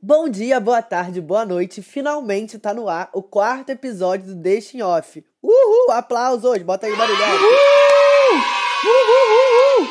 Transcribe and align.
Bom 0.00 0.28
dia, 0.28 0.60
boa 0.60 0.80
tarde, 0.80 1.20
boa 1.20 1.44
noite. 1.44 1.82
Finalmente 1.82 2.56
tá 2.56 2.72
no 2.72 2.88
ar 2.88 3.10
o 3.12 3.20
quarto 3.20 3.70
episódio 3.70 4.28
do 4.28 4.34
Deixem 4.36 4.80
Off. 4.80 5.24
Uhul! 5.42 5.90
Aplausos! 5.90 6.62
Bota 6.62 6.86
aí 6.86 6.94
barulhão. 6.94 7.28
Uhul! 7.28 8.38
Uhul! 8.84 9.80
Uhul! 9.80 9.88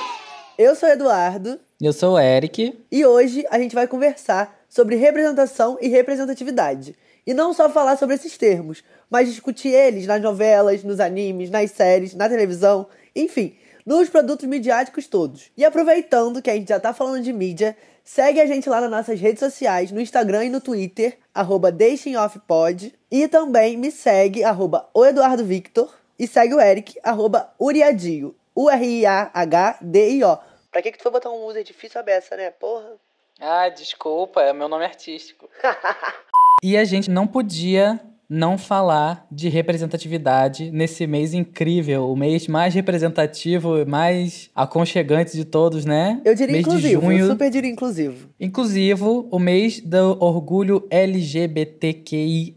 Eu 0.57 0.75
sou 0.77 0.87
o 0.87 0.91
Eduardo. 0.93 1.59
Eu 1.81 1.91
sou 1.91 2.13
o 2.13 2.19
Eric. 2.19 2.85
E 2.89 3.05
hoje 3.05 3.45
a 3.49 3.59
gente 3.59 3.75
vai 3.75 3.85
conversar 3.85 4.57
sobre 4.69 4.95
representação 4.95 5.77
e 5.81 5.89
representatividade. 5.89 6.95
E 7.25 7.33
não 7.33 7.53
só 7.53 7.69
falar 7.69 7.97
sobre 7.97 8.15
esses 8.15 8.37
termos, 8.37 8.85
mas 9.09 9.27
discutir 9.27 9.73
eles 9.73 10.07
nas 10.07 10.21
novelas, 10.21 10.85
nos 10.85 11.01
animes, 11.01 11.49
nas 11.49 11.71
séries, 11.71 12.15
na 12.15 12.29
televisão, 12.29 12.87
enfim, 13.13 13.57
nos 13.87 14.09
produtos 14.09 14.45
midiáticos 14.45 15.07
todos. 15.07 15.49
E 15.55 15.63
aproveitando 15.63 16.41
que 16.41 16.49
a 16.49 16.55
gente 16.55 16.67
já 16.67 16.77
tá 16.77 16.93
falando 16.93 17.23
de 17.23 17.31
mídia, 17.31 17.77
segue 18.03 18.41
a 18.41 18.45
gente 18.45 18.67
lá 18.67 18.81
nas 18.81 18.91
nossas 18.91 19.17
redes 19.17 19.39
sociais, 19.39 19.93
no 19.93 20.01
Instagram 20.01 20.43
e 20.43 20.49
no 20.49 20.59
Twitter, 20.59 21.17
arroba 21.33 21.71
DeixemOffPod. 21.71 22.93
E 23.09 23.29
também 23.29 23.77
me 23.77 23.89
segue, 23.89 24.43
arroba 24.43 24.89
o 24.93 25.05
Eduardo 25.05 25.45
Victor. 25.45 25.89
E 26.19 26.27
segue 26.27 26.53
o 26.53 26.59
Eric, 26.59 26.99
arroba 27.01 27.53
Uriadio, 27.57 28.35
U-R-I-A-H-D-I-O. 28.53 30.37
Pra 30.69 30.81
que 30.81 30.91
que 30.91 30.97
tu 30.97 31.03
foi 31.03 31.11
botar 31.13 31.29
um 31.29 31.45
user 31.45 31.63
difícil 31.63 32.01
a 32.01 32.03
beça, 32.03 32.35
né? 32.35 32.51
Porra. 32.51 32.91
Ah, 33.39 33.69
desculpa, 33.69 34.41
é 34.41 34.51
meu 34.51 34.67
nome 34.67 34.83
artístico. 34.83 35.47
e 36.61 36.75
a 36.75 36.83
gente 36.83 37.09
não 37.09 37.25
podia 37.25 38.01
não 38.29 38.57
falar 38.57 39.25
de 39.31 39.47
representatividade 39.47 40.69
nesse 40.69 41.07
mês 41.07 41.33
incrível, 41.33 42.09
o 42.09 42.15
mês 42.15 42.47
mais 42.47 42.73
representativo, 42.73 43.85
mais 43.87 44.49
aconchegante 44.53 45.35
de 45.35 45.45
todos, 45.45 45.85
né? 45.85 46.21
Eu 46.25 46.35
diria 46.35 46.53
mês 46.53 46.65
inclusivo, 46.67 47.01
de 47.01 47.07
junho. 47.07 47.19
eu 47.19 47.31
super 47.31 47.49
diria 47.49 47.71
inclusivo. 47.71 48.29
Inclusivo, 48.39 49.27
o 49.31 49.39
mês 49.39 49.79
do 49.79 50.17
orgulho 50.21 50.85
LGBTQIA+. 50.89 52.55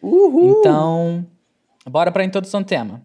Uhul! 0.00 0.60
Então, 0.60 1.26
bora 1.88 2.12
pra 2.12 2.24
introdução 2.24 2.62
do 2.62 2.66
tema. 2.66 3.04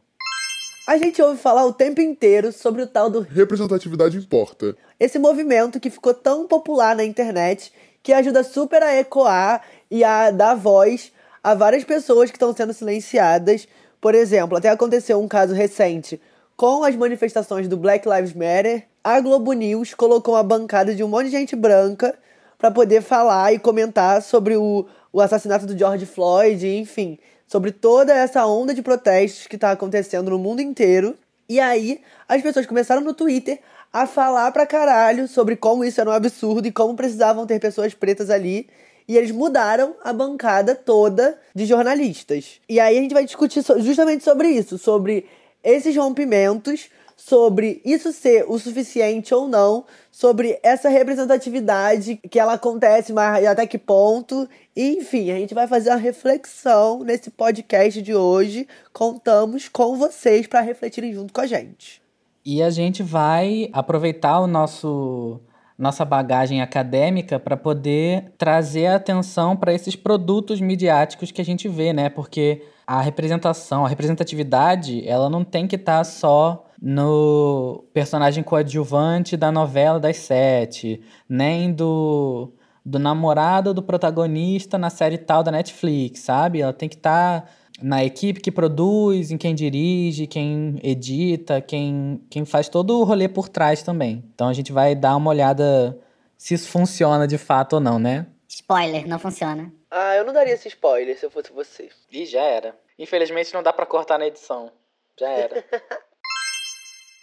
A 0.87 0.97
gente 0.97 1.21
ouve 1.21 1.39
falar 1.39 1.65
o 1.65 1.73
tempo 1.73 2.01
inteiro 2.01 2.51
sobre 2.51 2.81
o 2.81 2.87
tal 2.87 3.09
do 3.09 3.21
Representatividade 3.21 4.17
importa. 4.17 4.75
esse 4.99 5.17
movimento 5.17 5.79
que 5.79 5.89
ficou 5.89 6.13
tão 6.13 6.47
popular 6.47 6.95
na 6.95 7.03
internet 7.03 7.71
que 8.03 8.11
ajuda 8.11 8.43
super 8.43 8.81
a 8.81 8.99
ecoar 8.99 9.61
e 9.91 10.03
a 10.05 10.31
dar 10.31 10.55
voz 10.55 11.11
a 11.43 11.53
várias 11.53 11.83
pessoas 11.83 12.31
que 12.31 12.37
estão 12.37 12.55
sendo 12.55 12.73
silenciadas. 12.73 13.67
Por 13.99 14.15
exemplo, 14.15 14.57
até 14.57 14.69
aconteceu 14.69 15.21
um 15.21 15.27
caso 15.27 15.53
recente 15.53 16.19
com 16.55 16.83
as 16.83 16.95
manifestações 16.95 17.67
do 17.67 17.75
Black 17.75 18.07
Lives 18.07 18.33
Matter. 18.33 18.87
A 19.03 19.19
Globo 19.19 19.51
News 19.51 19.93
colocou 19.93 20.35
uma 20.35 20.43
bancada 20.43 20.95
de 20.95 21.03
um 21.03 21.07
monte 21.07 21.25
de 21.25 21.31
gente 21.31 21.55
branca 21.55 22.17
para 22.57 22.71
poder 22.71 23.01
falar 23.01 23.51
e 23.51 23.59
comentar 23.59 24.21
sobre 24.21 24.55
o, 24.55 24.85
o 25.11 25.19
assassinato 25.19 25.65
do 25.65 25.77
George 25.77 26.05
Floyd, 26.05 26.65
enfim, 26.67 27.17
sobre 27.47 27.71
toda 27.71 28.13
essa 28.13 28.45
onda 28.45 28.73
de 28.73 28.81
protestos 28.81 29.47
que 29.47 29.55
está 29.55 29.71
acontecendo 29.71 30.29
no 30.29 30.37
mundo 30.37 30.61
inteiro. 30.61 31.17
E 31.49 31.59
aí, 31.59 31.99
as 32.29 32.41
pessoas 32.41 32.65
começaram 32.65 33.01
no 33.01 33.13
Twitter 33.13 33.59
a 33.91 34.07
falar 34.07 34.51
pra 34.51 34.65
caralho 34.65 35.27
sobre 35.27 35.55
como 35.55 35.83
isso 35.83 35.99
era 35.99 36.09
um 36.09 36.13
absurdo 36.13 36.67
e 36.67 36.71
como 36.71 36.95
precisavam 36.95 37.45
ter 37.45 37.59
pessoas 37.59 37.93
pretas 37.93 38.29
ali. 38.29 38.69
E 39.07 39.17
eles 39.17 39.31
mudaram 39.31 39.95
a 40.03 40.13
bancada 40.13 40.75
toda 40.75 41.39
de 41.53 41.65
jornalistas. 41.65 42.59
E 42.67 42.79
aí 42.79 42.97
a 42.97 43.01
gente 43.01 43.13
vai 43.13 43.25
discutir 43.25 43.63
justamente 43.79 44.23
sobre 44.23 44.49
isso, 44.49 44.77
sobre 44.77 45.25
esses 45.63 45.95
rompimentos, 45.95 46.89
sobre 47.15 47.81
isso 47.85 48.11
ser 48.11 48.45
o 48.47 48.57
suficiente 48.57 49.31
ou 49.31 49.47
não, 49.47 49.85
sobre 50.11 50.59
essa 50.63 50.89
representatividade 50.89 52.19
que 52.29 52.39
ela 52.39 52.53
acontece, 52.53 53.13
mas 53.13 53.45
até 53.45 53.67
que 53.67 53.77
ponto. 53.77 54.49
E, 54.75 54.97
enfim, 54.97 55.29
a 55.29 55.35
gente 55.35 55.53
vai 55.53 55.67
fazer 55.67 55.91
uma 55.91 55.97
reflexão 55.97 57.03
nesse 57.03 57.29
podcast 57.29 58.01
de 58.01 58.15
hoje. 58.15 58.67
Contamos 58.91 59.69
com 59.69 59.97
vocês 59.97 60.47
para 60.47 60.61
refletirem 60.61 61.13
junto 61.13 61.31
com 61.31 61.41
a 61.41 61.45
gente. 61.45 62.01
E 62.43 62.63
a 62.63 62.71
gente 62.71 63.03
vai 63.03 63.69
aproveitar 63.71 64.39
o 64.39 64.47
nosso 64.47 65.39
nossa 65.81 66.05
bagagem 66.05 66.61
acadêmica 66.61 67.39
para 67.39 67.57
poder 67.57 68.33
trazer 68.37 68.85
atenção 68.85 69.55
para 69.55 69.73
esses 69.73 69.95
produtos 69.95 70.61
midiáticos 70.61 71.31
que 71.31 71.41
a 71.41 71.43
gente 71.45 71.67
vê, 71.67 71.91
né? 71.91 72.07
Porque 72.07 72.61
a 72.85 73.01
representação, 73.01 73.83
a 73.83 73.89
representatividade, 73.89 75.03
ela 75.07 75.27
não 75.27 75.43
tem 75.43 75.67
que 75.67 75.75
estar 75.75 76.03
só 76.03 76.67
no 76.79 77.83
personagem 77.91 78.43
coadjuvante 78.43 79.35
da 79.35 79.51
novela 79.51 79.99
das 79.99 80.17
sete, 80.17 81.01
nem 81.27 81.73
do, 81.73 82.53
do 82.85 82.99
namorado 82.99 83.73
do 83.73 83.81
protagonista 83.81 84.77
na 84.77 84.91
série 84.91 85.17
tal 85.17 85.41
da 85.41 85.49
Netflix, 85.49 86.19
sabe? 86.19 86.61
Ela 86.61 86.73
tem 86.73 86.87
que 86.87 86.95
estar 86.95 87.49
na 87.81 88.03
equipe 88.03 88.39
que 88.39 88.51
produz, 88.51 89.31
em 89.31 89.37
quem 89.37 89.55
dirige, 89.55 90.27
quem 90.27 90.79
edita, 90.83 91.61
quem, 91.61 92.21
quem 92.29 92.45
faz 92.45 92.69
todo 92.69 92.99
o 92.99 93.03
rolê 93.03 93.27
por 93.27 93.49
trás 93.49 93.83
também. 93.83 94.23
Então 94.33 94.47
a 94.47 94.53
gente 94.53 94.71
vai 94.71 94.95
dar 94.95 95.15
uma 95.15 95.29
olhada 95.29 95.97
se 96.37 96.53
isso 96.53 96.69
funciona 96.69 97.27
de 97.27 97.37
fato 97.37 97.73
ou 97.73 97.79
não, 97.79 97.99
né? 97.99 98.27
Spoiler, 98.47 99.07
não 99.07 99.19
funciona. 99.19 99.71
Ah, 99.89 100.15
eu 100.15 100.25
não 100.25 100.33
daria 100.33 100.53
esse 100.53 100.67
spoiler 100.67 101.17
se 101.17 101.25
eu 101.25 101.31
fosse 101.31 101.51
você. 101.51 101.89
E 102.11 102.25
já 102.25 102.41
era. 102.41 102.75
Infelizmente 102.97 103.53
não 103.53 103.63
dá 103.63 103.71
pra 103.71 103.85
cortar 103.85 104.17
na 104.17 104.27
edição. 104.27 104.71
Já 105.19 105.29
era. 105.29 105.63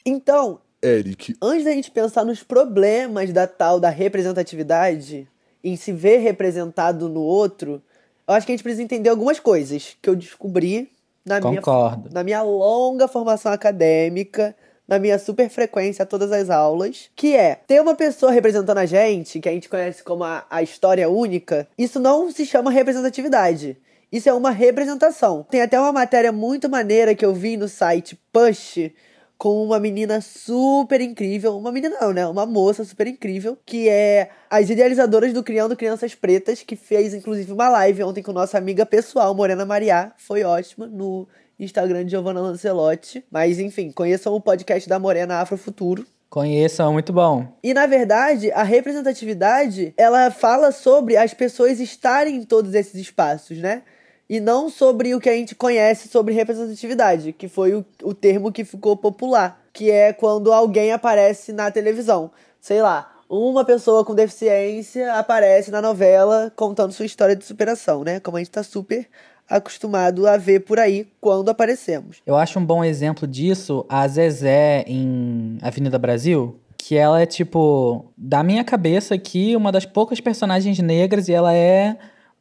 Então, 0.06 0.62
Eric, 0.82 1.36
antes 1.42 1.66
da 1.66 1.72
gente 1.72 1.90
pensar 1.90 2.24
nos 2.24 2.42
problemas 2.42 3.30
da 3.30 3.46
tal 3.46 3.78
da 3.78 3.90
representatividade, 3.90 5.28
em 5.62 5.76
se 5.76 5.92
ver 5.92 6.18
representado 6.18 7.10
no 7.10 7.20
outro, 7.20 7.82
eu 8.28 8.34
acho 8.34 8.46
que 8.46 8.52
a 8.52 8.54
gente 8.54 8.62
precisa 8.62 8.82
entender 8.82 9.08
algumas 9.08 9.40
coisas 9.40 9.96
que 10.02 10.08
eu 10.08 10.14
descobri 10.14 10.92
na 11.24 11.40
minha, 11.40 11.62
Concordo. 11.62 12.10
na 12.12 12.22
minha 12.22 12.42
longa 12.42 13.08
formação 13.08 13.50
acadêmica, 13.50 14.54
na 14.86 14.98
minha 14.98 15.18
super 15.18 15.48
frequência 15.48 16.02
a 16.02 16.06
todas 16.06 16.30
as 16.30 16.50
aulas, 16.50 17.10
que 17.16 17.34
é 17.34 17.54
ter 17.54 17.80
uma 17.80 17.94
pessoa 17.94 18.30
representando 18.32 18.78
a 18.78 18.86
gente, 18.86 19.40
que 19.40 19.48
a 19.48 19.52
gente 19.52 19.68
conhece 19.68 20.02
como 20.02 20.24
a, 20.24 20.46
a 20.48 20.62
história 20.62 21.08
única, 21.08 21.68
isso 21.76 21.98
não 21.98 22.30
se 22.30 22.46
chama 22.46 22.70
representatividade. 22.70 23.76
Isso 24.10 24.28
é 24.28 24.32
uma 24.32 24.50
representação. 24.50 25.46
Tem 25.50 25.60
até 25.60 25.78
uma 25.78 25.92
matéria 25.92 26.32
muito 26.32 26.68
maneira 26.68 27.14
que 27.14 27.24
eu 27.24 27.34
vi 27.34 27.58
no 27.58 27.68
site 27.68 28.18
Push, 28.32 28.90
com 29.38 29.62
uma 29.62 29.78
menina 29.78 30.20
super 30.20 31.00
incrível, 31.00 31.56
uma 31.56 31.70
menina 31.70 31.96
não, 32.00 32.12
né? 32.12 32.26
Uma 32.26 32.44
moça 32.44 32.84
super 32.84 33.06
incrível, 33.06 33.56
que 33.64 33.88
é 33.88 34.30
as 34.50 34.68
idealizadoras 34.68 35.32
do 35.32 35.44
Criando 35.44 35.76
Crianças 35.76 36.12
Pretas, 36.12 36.62
que 36.62 36.74
fez 36.74 37.14
inclusive 37.14 37.52
uma 37.52 37.68
live 37.68 38.02
ontem 38.02 38.20
com 38.20 38.32
nossa 38.32 38.58
amiga 38.58 38.84
pessoal, 38.84 39.32
Morena 39.34 39.64
Mariá, 39.64 40.12
foi 40.18 40.42
ótima, 40.42 40.88
no 40.88 41.28
Instagram 41.58 42.04
de 42.04 42.10
Giovanna 42.10 42.40
Lancelotti. 42.40 43.24
Mas 43.30 43.60
enfim, 43.60 43.92
conheçam 43.92 44.34
o 44.34 44.40
podcast 44.40 44.88
da 44.88 44.98
Morena 44.98 45.36
Afrofuturo. 45.36 46.04
Conheçam, 46.28 46.92
muito 46.92 47.12
bom. 47.12 47.46
E 47.62 47.72
na 47.72 47.86
verdade, 47.86 48.50
a 48.50 48.64
representatividade, 48.64 49.94
ela 49.96 50.30
fala 50.32 50.72
sobre 50.72 51.16
as 51.16 51.32
pessoas 51.32 51.78
estarem 51.78 52.36
em 52.36 52.42
todos 52.42 52.74
esses 52.74 52.96
espaços, 52.96 53.58
né? 53.58 53.82
E 54.28 54.40
não 54.40 54.68
sobre 54.68 55.14
o 55.14 55.20
que 55.20 55.28
a 55.28 55.34
gente 55.34 55.54
conhece 55.54 56.08
sobre 56.08 56.34
representatividade, 56.34 57.32
que 57.32 57.48
foi 57.48 57.74
o, 57.74 57.84
o 58.02 58.12
termo 58.12 58.52
que 58.52 58.64
ficou 58.64 58.96
popular, 58.96 59.62
que 59.72 59.90
é 59.90 60.12
quando 60.12 60.52
alguém 60.52 60.92
aparece 60.92 61.52
na 61.52 61.70
televisão. 61.70 62.30
Sei 62.60 62.82
lá, 62.82 63.10
uma 63.28 63.64
pessoa 63.64 64.04
com 64.04 64.14
deficiência 64.14 65.14
aparece 65.14 65.70
na 65.70 65.80
novela 65.80 66.52
contando 66.54 66.92
sua 66.92 67.06
história 67.06 67.36
de 67.36 67.44
superação, 67.44 68.04
né? 68.04 68.20
Como 68.20 68.36
a 68.36 68.40
gente 68.40 68.50
tá 68.50 68.62
super 68.62 69.08
acostumado 69.48 70.26
a 70.26 70.36
ver 70.36 70.60
por 70.60 70.78
aí 70.78 71.06
quando 71.20 71.48
aparecemos. 71.48 72.18
Eu 72.26 72.36
acho 72.36 72.58
um 72.58 72.64
bom 72.64 72.84
exemplo 72.84 73.26
disso 73.26 73.84
a 73.88 74.06
Zezé 74.06 74.84
em 74.86 75.58
Avenida 75.62 75.98
Brasil, 75.98 76.58
que 76.76 76.96
ela 76.96 77.20
é 77.20 77.26
tipo, 77.26 78.06
da 78.16 78.42
minha 78.42 78.62
cabeça 78.62 79.14
aqui, 79.14 79.56
uma 79.56 79.72
das 79.72 79.86
poucas 79.86 80.20
personagens 80.20 80.78
negras 80.78 81.28
e 81.28 81.32
ela 81.32 81.54
é 81.54 81.96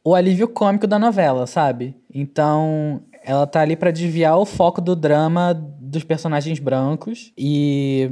o 0.08 0.14
alívio 0.14 0.48
cômico 0.48 0.86
da 0.86 0.98
novela, 0.98 1.46
sabe? 1.46 1.94
Então, 2.14 3.02
ela 3.22 3.46
tá 3.46 3.60
ali 3.60 3.76
pra 3.76 3.90
desviar 3.90 4.38
o 4.38 4.46
foco 4.46 4.80
do 4.80 4.96
drama 4.96 5.52
dos 5.52 6.02
personagens 6.02 6.58
brancos 6.58 7.30
e 7.36 8.10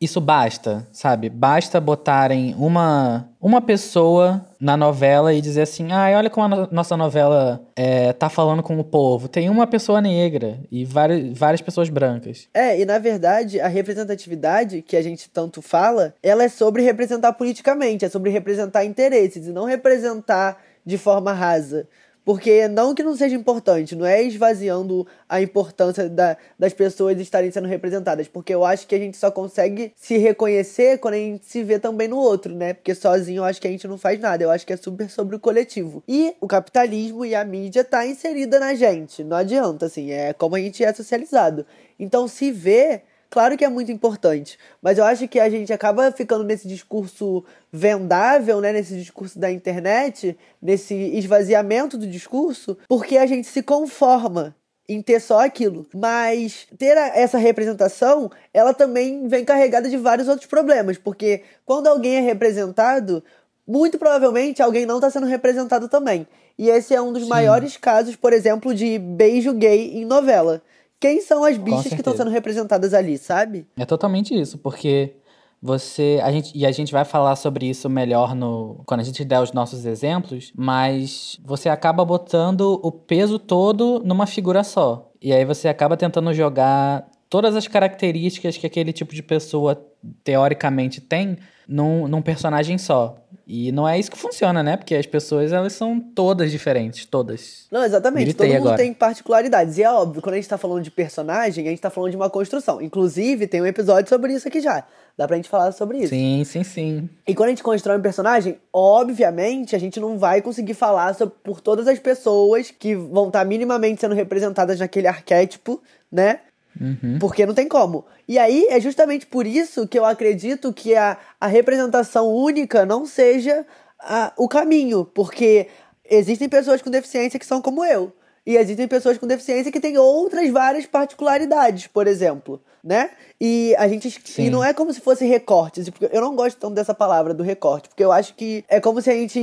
isso 0.00 0.22
basta, 0.22 0.88
sabe? 0.90 1.28
Basta 1.28 1.78
botarem 1.78 2.54
uma 2.58 3.28
uma 3.38 3.60
pessoa 3.60 4.42
na 4.58 4.74
novela 4.74 5.34
e 5.34 5.42
dizer 5.42 5.60
assim, 5.60 5.92
ai, 5.92 6.14
olha 6.16 6.30
como 6.30 6.46
a 6.46 6.48
no- 6.48 6.68
nossa 6.72 6.96
novela 6.96 7.62
é, 7.76 8.10
tá 8.14 8.30
falando 8.30 8.62
com 8.62 8.78
o 8.78 8.84
povo. 8.84 9.28
Tem 9.28 9.50
uma 9.50 9.66
pessoa 9.66 10.00
negra 10.00 10.60
e 10.70 10.82
várias, 10.86 11.36
várias 11.36 11.60
pessoas 11.60 11.90
brancas. 11.90 12.48
É, 12.54 12.80
e 12.80 12.86
na 12.86 12.98
verdade, 12.98 13.60
a 13.60 13.68
representatividade 13.68 14.80
que 14.80 14.96
a 14.96 15.02
gente 15.02 15.28
tanto 15.28 15.60
fala, 15.60 16.14
ela 16.22 16.42
é 16.44 16.48
sobre 16.48 16.82
representar 16.82 17.34
politicamente, 17.34 18.06
é 18.06 18.08
sobre 18.08 18.30
representar 18.30 18.86
interesses 18.86 19.46
e 19.46 19.52
não 19.52 19.66
representar 19.66 20.56
de 20.84 20.98
forma 20.98 21.32
rasa. 21.32 21.88
Porque 22.24 22.66
não 22.68 22.94
que 22.94 23.02
não 23.02 23.14
seja 23.14 23.36
importante, 23.36 23.94
não 23.94 24.06
é 24.06 24.22
esvaziando 24.22 25.06
a 25.28 25.42
importância 25.42 26.08
da, 26.08 26.38
das 26.58 26.72
pessoas 26.72 27.20
estarem 27.20 27.50
sendo 27.50 27.68
representadas, 27.68 28.26
porque 28.26 28.54
eu 28.54 28.64
acho 28.64 28.86
que 28.86 28.94
a 28.94 28.98
gente 28.98 29.18
só 29.18 29.30
consegue 29.30 29.92
se 29.94 30.16
reconhecer 30.16 30.98
quando 30.98 31.14
a 31.14 31.18
gente 31.18 31.44
se 31.44 31.62
vê 31.62 31.78
também 31.78 32.08
no 32.08 32.16
outro, 32.16 32.54
né? 32.54 32.72
Porque 32.72 32.94
sozinho 32.94 33.40
eu 33.40 33.44
acho 33.44 33.60
que 33.60 33.68
a 33.68 33.70
gente 33.70 33.86
não 33.86 33.98
faz 33.98 34.18
nada, 34.18 34.42
eu 34.42 34.50
acho 34.50 34.66
que 34.66 34.72
é 34.72 34.76
super 34.76 35.10
sobre 35.10 35.36
o 35.36 35.40
coletivo. 35.40 36.02
E 36.08 36.34
o 36.40 36.46
capitalismo 36.46 37.26
e 37.26 37.34
a 37.34 37.44
mídia 37.44 37.84
tá 37.84 38.06
inserida 38.06 38.58
na 38.58 38.74
gente, 38.74 39.22
não 39.22 39.36
adianta, 39.36 39.84
assim, 39.84 40.10
é 40.10 40.32
como 40.32 40.56
a 40.56 40.60
gente 40.60 40.82
é 40.82 40.90
socializado. 40.94 41.66
Então 41.98 42.26
se 42.26 42.50
vê 42.50 43.02
Claro 43.34 43.56
que 43.56 43.64
é 43.64 43.68
muito 43.68 43.90
importante, 43.90 44.56
mas 44.80 44.96
eu 44.96 45.02
acho 45.04 45.26
que 45.26 45.40
a 45.40 45.50
gente 45.50 45.72
acaba 45.72 46.12
ficando 46.12 46.44
nesse 46.44 46.68
discurso 46.68 47.44
vendável, 47.72 48.60
né, 48.60 48.72
nesse 48.72 48.96
discurso 48.96 49.40
da 49.40 49.50
internet, 49.50 50.38
nesse 50.62 50.94
esvaziamento 50.94 51.98
do 51.98 52.06
discurso, 52.06 52.78
porque 52.88 53.18
a 53.18 53.26
gente 53.26 53.48
se 53.48 53.60
conforma 53.60 54.54
em 54.88 55.02
ter 55.02 55.18
só 55.18 55.40
aquilo. 55.40 55.84
Mas 55.92 56.68
ter 56.78 56.96
essa 56.96 57.36
representação, 57.36 58.30
ela 58.52 58.72
também 58.72 59.26
vem 59.26 59.44
carregada 59.44 59.88
de 59.88 59.96
vários 59.96 60.28
outros 60.28 60.46
problemas, 60.46 60.96
porque 60.96 61.42
quando 61.66 61.88
alguém 61.88 62.18
é 62.18 62.20
representado, 62.20 63.20
muito 63.66 63.98
provavelmente 63.98 64.62
alguém 64.62 64.86
não 64.86 64.98
está 64.98 65.10
sendo 65.10 65.26
representado 65.26 65.88
também. 65.88 66.24
E 66.56 66.70
esse 66.70 66.94
é 66.94 67.02
um 67.02 67.12
dos 67.12 67.24
Sim. 67.24 67.30
maiores 67.30 67.76
casos, 67.76 68.14
por 68.14 68.32
exemplo, 68.32 68.72
de 68.72 68.96
beijo 68.96 69.52
gay 69.52 69.90
em 69.92 70.04
novela 70.04 70.62
quem 71.00 71.20
são 71.20 71.44
as 71.44 71.58
bichas 71.58 71.88
que 71.88 71.96
estão 71.96 72.16
sendo 72.16 72.30
representadas 72.30 72.94
ali, 72.94 73.18
sabe? 73.18 73.66
É 73.76 73.84
totalmente 73.84 74.34
isso, 74.34 74.58
porque 74.58 75.16
você 75.60 76.20
a 76.22 76.30
gente 76.30 76.56
e 76.56 76.66
a 76.66 76.70
gente 76.70 76.92
vai 76.92 77.06
falar 77.06 77.36
sobre 77.36 77.66
isso 77.66 77.88
melhor 77.88 78.34
no 78.34 78.82
quando 78.84 79.00
a 79.00 79.02
gente 79.02 79.24
der 79.24 79.40
os 79.40 79.52
nossos 79.52 79.86
exemplos, 79.86 80.52
mas 80.54 81.40
você 81.42 81.70
acaba 81.70 82.04
botando 82.04 82.78
o 82.82 82.92
peso 82.92 83.38
todo 83.38 84.02
numa 84.04 84.26
figura 84.26 84.62
só. 84.62 85.10
E 85.22 85.32
aí 85.32 85.44
você 85.44 85.68
acaba 85.68 85.96
tentando 85.96 86.34
jogar 86.34 87.08
todas 87.30 87.56
as 87.56 87.66
características 87.66 88.58
que 88.58 88.66
aquele 88.66 88.92
tipo 88.92 89.14
de 89.14 89.22
pessoa 89.22 89.82
teoricamente 90.22 91.00
tem 91.00 91.38
num, 91.66 92.06
num 92.06 92.22
personagem 92.22 92.76
só. 92.76 93.16
E 93.46 93.70
não 93.72 93.86
é 93.86 93.98
isso 93.98 94.10
que 94.10 94.16
funciona, 94.16 94.62
né? 94.62 94.76
Porque 94.76 94.94
as 94.94 95.06
pessoas, 95.06 95.52
elas 95.52 95.72
são 95.74 96.00
todas 96.00 96.50
diferentes, 96.50 97.04
todas. 97.04 97.66
Não, 97.70 97.84
exatamente. 97.84 98.32
Todo 98.32 98.46
mundo 98.46 98.56
agora. 98.56 98.76
tem 98.76 98.92
particularidades. 98.92 99.76
E 99.76 99.82
é 99.82 99.90
óbvio, 99.90 100.22
quando 100.22 100.34
a 100.34 100.36
gente 100.36 100.48
tá 100.48 100.56
falando 100.56 100.82
de 100.82 100.90
personagem, 100.90 101.66
a 101.66 101.70
gente 101.70 101.80
tá 101.80 101.90
falando 101.90 102.10
de 102.10 102.16
uma 102.16 102.30
construção. 102.30 102.80
Inclusive, 102.80 103.46
tem 103.46 103.60
um 103.60 103.66
episódio 103.66 104.08
sobre 104.08 104.32
isso 104.32 104.48
aqui 104.48 104.60
já. 104.60 104.84
Dá 105.16 105.28
pra 105.28 105.36
gente 105.36 105.48
falar 105.48 105.70
sobre 105.72 105.98
isso. 105.98 106.08
Sim, 106.08 106.42
sim, 106.44 106.64
sim. 106.64 107.08
E 107.26 107.34
quando 107.34 107.48
a 107.48 107.50
gente 107.50 107.62
constrói 107.62 107.98
um 107.98 108.02
personagem, 108.02 108.58
obviamente, 108.72 109.76
a 109.76 109.78
gente 109.78 110.00
não 110.00 110.18
vai 110.18 110.40
conseguir 110.42 110.74
falar 110.74 111.14
sobre, 111.14 111.34
por 111.42 111.60
todas 111.60 111.86
as 111.86 111.98
pessoas 111.98 112.70
que 112.70 112.96
vão 112.96 113.28
estar 113.28 113.40
tá 113.40 113.44
minimamente 113.44 114.00
sendo 114.00 114.14
representadas 114.14 114.80
naquele 114.80 115.06
arquétipo, 115.06 115.80
né? 116.10 116.40
Uhum. 116.80 117.18
Porque 117.20 117.46
não 117.46 117.54
tem 117.54 117.68
como. 117.68 118.04
E 118.26 118.38
aí 118.38 118.66
é 118.68 118.80
justamente 118.80 119.26
por 119.26 119.46
isso 119.46 119.86
que 119.86 119.98
eu 119.98 120.04
acredito 120.04 120.72
que 120.72 120.94
a, 120.94 121.16
a 121.40 121.46
representação 121.46 122.32
única 122.32 122.84
não 122.84 123.06
seja 123.06 123.66
a, 123.98 124.32
o 124.36 124.48
caminho. 124.48 125.04
Porque 125.04 125.68
existem 126.08 126.48
pessoas 126.48 126.82
com 126.82 126.90
deficiência 126.90 127.38
que 127.38 127.46
são 127.46 127.62
como 127.62 127.84
eu. 127.84 128.12
E 128.46 128.56
existem 128.56 128.86
pessoas 128.86 129.16
com 129.16 129.26
deficiência 129.26 129.72
que 129.72 129.80
têm 129.80 129.96
outras 129.96 130.50
várias 130.50 130.84
particularidades, 130.84 131.86
por 131.86 132.06
exemplo, 132.06 132.60
né? 132.84 133.10
E 133.40 133.74
a 133.78 133.88
gente 133.88 134.10
Sim. 134.10 134.44
e 134.44 134.50
não 134.50 134.62
é 134.62 134.72
como 134.72 134.92
se 134.92 135.00
fosse 135.00 135.24
recortes, 135.24 135.88
porque 135.88 136.08
eu 136.14 136.20
não 136.20 136.36
gosto 136.36 136.58
tanto 136.58 136.74
dessa 136.74 136.94
palavra 136.94 137.32
do 137.32 137.42
recorte, 137.42 137.88
porque 137.88 138.04
eu 138.04 138.12
acho 138.12 138.34
que 138.34 138.64
é 138.68 138.80
como 138.80 139.00
se 139.00 139.10
a 139.10 139.14
gente 139.14 139.40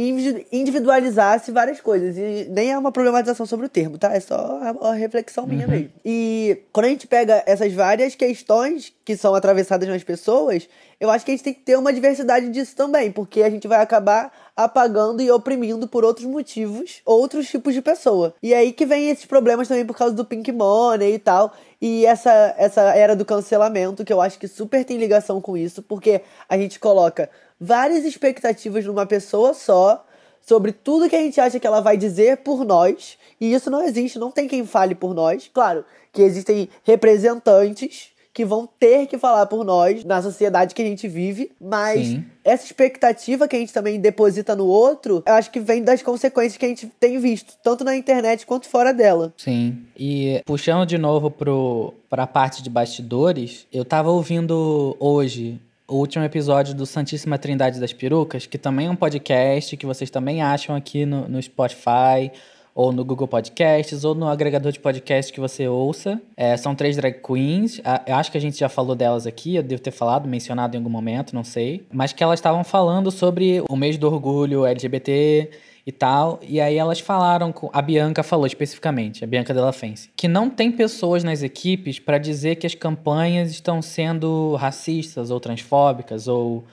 individualizasse 0.52 1.52
várias 1.52 1.82
coisas 1.82 2.16
e 2.18 2.48
nem 2.50 2.72
é 2.72 2.78
uma 2.78 2.92
problematização 2.92 3.46
sobre 3.46 3.66
o 3.66 3.70
termo, 3.70 3.98
tá? 3.98 4.14
É 4.14 4.20
só 4.20 4.60
a 4.82 4.94
reflexão 4.94 5.48
minha 5.48 5.66
uhum. 5.66 5.72
mesmo. 5.72 5.92
E 6.06 6.62
quando 6.72 6.86
a 6.86 6.90
gente 6.90 7.08
pega 7.08 7.44
essas 7.46 7.74
várias 7.74 8.16
questões 8.16 8.94
que 9.04 9.18
são 9.18 9.34
atravessadas 9.34 9.90
nas 9.90 10.04
pessoas, 10.04 10.70
eu 11.00 11.10
acho 11.10 11.26
que 11.26 11.32
a 11.32 11.34
gente 11.34 11.44
tem 11.44 11.54
que 11.54 11.62
ter 11.62 11.76
uma 11.76 11.92
diversidade 11.92 12.48
disso 12.50 12.76
também, 12.76 13.12
porque 13.12 13.42
a 13.42 13.50
gente 13.50 13.68
vai 13.68 13.82
acabar 13.82 14.32
apagando 14.56 15.22
e 15.22 15.32
oprimindo 15.32 15.88
por 15.88 16.04
outros 16.04 16.28
motivos 16.28 17.02
outros 17.06 17.48
tipos 17.48 17.74
de 17.74 17.82
pessoa. 17.82 18.36
E 18.42 18.54
é 18.54 18.58
aí 18.58 18.72
que 18.72 18.86
vem 18.86 19.10
esses 19.10 19.26
problemas 19.26 19.68
também 19.68 19.86
por 19.86 19.98
causa 19.98 20.14
do 20.14 20.24
Pink 20.24 20.52
Money 20.52 21.16
e 21.16 21.20
tal. 21.20 21.54
E 21.82 22.06
essa, 22.06 22.54
essa 22.58 22.82
era 22.96 23.16
do 23.16 23.26
cancelamento, 23.26 24.06
que 24.06 24.14
eu 24.14 24.22
acho 24.22 24.38
que 24.38 24.48
super 24.48 24.86
tem 24.86 24.98
ligação 24.98 25.42
com 25.42 25.58
isso, 25.58 25.82
porque 25.82 26.22
a 26.48 26.56
gente 26.56 26.80
coloca 26.80 27.30
várias 27.60 28.06
expectativas 28.06 28.86
numa 28.86 29.06
pessoa 29.06 29.54
só 29.56 30.06
sobre 30.40 30.72
tudo 30.72 31.10
que 31.10 31.16
a 31.16 31.22
gente 31.22 31.42
acha 31.42 31.60
que 31.60 31.66
ela 31.66 31.82
vai 31.82 31.98
dizer 31.98 32.38
por 32.38 32.64
nós. 32.64 33.18
E 33.40 33.52
isso 33.52 33.72
não 33.72 33.84
existe, 33.84 34.20
não 34.20 34.30
tem 34.30 34.48
quem 34.48 34.66
fale 34.66 34.94
por 34.94 35.14
nós. 35.16 35.50
Claro 35.52 35.84
que 36.14 36.22
existem 36.22 36.70
representantes 36.84 38.11
que 38.34 38.46
vão 38.46 38.68
ter 38.80 39.08
que 39.08 39.18
falar 39.18 39.46
por 39.46 39.66
nós 39.66 40.06
na 40.06 40.22
sociedade 40.22 40.74
que 40.74 40.82
a 40.82 40.86
gente 40.86 41.08
vive, 41.08 41.52
mas 41.60 42.08
Sim. 42.08 42.26
essa 42.44 42.66
expectativa 42.66 43.48
que 43.48 43.56
a 43.56 43.60
gente 43.60 43.74
também 43.74 44.00
deposita 44.00 44.56
no 44.56 44.66
outro, 44.66 45.22
eu 45.26 45.34
acho 45.34 45.52
que 45.52 45.60
vem 45.60 45.84
das 45.84 46.02
consequências 46.02 46.58
que 46.58 46.66
a 46.66 46.70
gente 46.70 46.88
tem 47.00 47.20
visto, 47.20 47.56
tanto 47.62 47.84
na 47.84 47.96
internet 47.96 48.46
quanto 48.46 48.70
fora 48.70 48.94
dela. 48.94 49.34
Sim. 49.38 49.80
E 49.98 50.42
puxando 50.46 50.86
de 50.86 50.98
novo 50.98 51.30
pro, 51.30 51.94
pra 52.10 52.26
parte 52.26 52.64
de 52.64 52.70
bastidores, 52.70 53.68
eu 53.72 53.84
tava 53.84 54.10
ouvindo 54.10 54.96
hoje 55.00 55.60
o 55.86 55.98
último 55.98 56.24
episódio 56.24 56.74
do 56.74 56.86
Santíssima 56.86 57.38
Trindade 57.38 57.82
das 57.82 57.92
Perucas, 57.92 58.46
que 58.46 58.58
também 58.58 58.88
é 58.88 58.90
um 58.90 58.96
podcast 58.96 59.76
que 59.76 59.86
vocês 59.86 60.10
também 60.10 60.42
acham 60.42 60.74
aqui 60.74 61.06
no, 61.06 61.28
no 61.28 61.42
Spotify 61.42 62.32
ou 62.74 62.92
no 62.92 63.04
Google 63.04 63.28
Podcasts, 63.28 64.04
ou 64.04 64.16
no 64.16 64.28
agregador 64.28 64.72
de 64.72 64.80
podcast 64.80 65.32
que 65.32 65.40
você 65.40 65.68
ouça. 65.68 66.22
É, 66.36 66.56
são 66.56 66.74
três 66.74 66.96
drag 66.96 67.22
queens. 67.22 67.82
Eu 68.08 68.16
acho 68.16 68.32
que 68.32 68.38
a 68.38 68.42
gente 68.42 68.58
já 68.58 68.70
falou 68.70 68.96
delas 68.96 69.28
aqui, 69.28 69.56
eu 69.56 69.64
devo 69.64 69.82
ter 69.82 69.92
falado, 69.92 70.28
mencionado 70.28 70.76
em 70.76 70.80
algum 70.80 70.90
momento, 70.90 71.34
não 71.34 71.44
sei. 71.44 71.86
Mas 71.92 72.14
que 72.14 72.24
elas 72.24 72.40
estavam 72.40 72.64
falando 72.64 73.12
sobre 73.12 73.64
o 73.70 73.76
mês 73.76 73.98
do 73.98 74.08
orgulho 74.08 74.66
LGBT 74.66 75.50
e 75.86 75.92
tal. 75.92 76.40
E 76.42 76.62
aí 76.62 76.78
elas 76.78 77.00
falaram, 77.00 77.52
com, 77.52 77.70
a 77.74 77.82
Bianca 77.82 78.24
falou 78.24 78.46
especificamente, 78.46 79.24
a 79.24 79.28
Bianca 79.28 79.54
Della 79.54 79.74
Fence, 79.74 80.10
que 80.16 80.28
não 80.28 80.50
tem 80.50 80.72
pessoas 80.72 81.24
nas 81.24 81.44
equipes 81.44 82.00
para 82.00 82.18
dizer 82.18 82.56
que 82.56 82.68
as 82.68 82.76
campanhas 82.76 83.52
estão 83.52 83.82
sendo 83.82 84.56
racistas 84.56 85.32
ou 85.32 85.40
transfóbicas 85.40 86.28
ou 86.28 86.64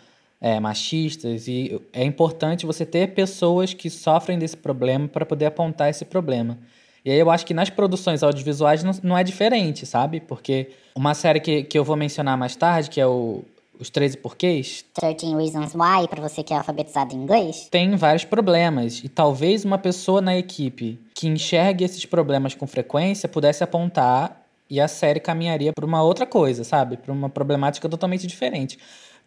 é, 0.40 0.60
machistas 0.60 1.48
e 1.48 1.80
é 1.92 2.04
importante 2.04 2.64
você 2.64 2.86
ter 2.86 3.14
pessoas 3.14 3.74
que 3.74 3.90
sofrem 3.90 4.38
desse 4.38 4.56
problema 4.56 5.08
para 5.08 5.26
poder 5.26 5.46
apontar 5.46 5.90
esse 5.90 6.04
problema. 6.04 6.58
E 7.04 7.10
aí 7.10 7.18
eu 7.18 7.30
acho 7.30 7.46
que 7.46 7.54
nas 7.54 7.70
produções 7.70 8.22
audiovisuais 8.22 8.82
não, 8.82 8.92
não 9.02 9.18
é 9.18 9.24
diferente, 9.24 9.86
sabe? 9.86 10.20
Porque 10.20 10.70
uma 10.94 11.14
série 11.14 11.40
que, 11.40 11.62
que 11.62 11.78
eu 11.78 11.84
vou 11.84 11.96
mencionar 11.96 12.36
mais 12.36 12.54
tarde, 12.54 12.90
que 12.90 13.00
é 13.00 13.06
o 13.06 13.44
Os 13.80 13.88
13 13.88 14.18
Porquês... 14.18 14.84
13 14.94 15.34
Reasons 15.34 15.74
Why, 15.74 16.08
para 16.08 16.20
você 16.20 16.42
que 16.42 16.52
é 16.52 16.56
alfabetizado 16.56 17.14
em 17.14 17.18
inglês. 17.18 17.68
Tem 17.70 17.94
vários 17.96 18.24
problemas. 18.24 19.02
E 19.02 19.08
talvez 19.08 19.64
uma 19.64 19.78
pessoa 19.78 20.20
na 20.20 20.36
equipe 20.36 20.98
que 21.14 21.28
enxergue 21.28 21.84
esses 21.84 22.04
problemas 22.04 22.54
com 22.54 22.66
frequência 22.66 23.28
pudesse 23.28 23.64
apontar 23.64 24.44
e 24.70 24.80
a 24.80 24.88
série 24.88 25.20
caminharia 25.20 25.72
para 25.72 25.86
uma 25.86 26.02
outra 26.02 26.26
coisa, 26.26 26.62
sabe? 26.62 26.96
Para 26.96 27.12
uma 27.12 27.30
problemática 27.30 27.88
totalmente 27.88 28.26
diferente. 28.26 28.78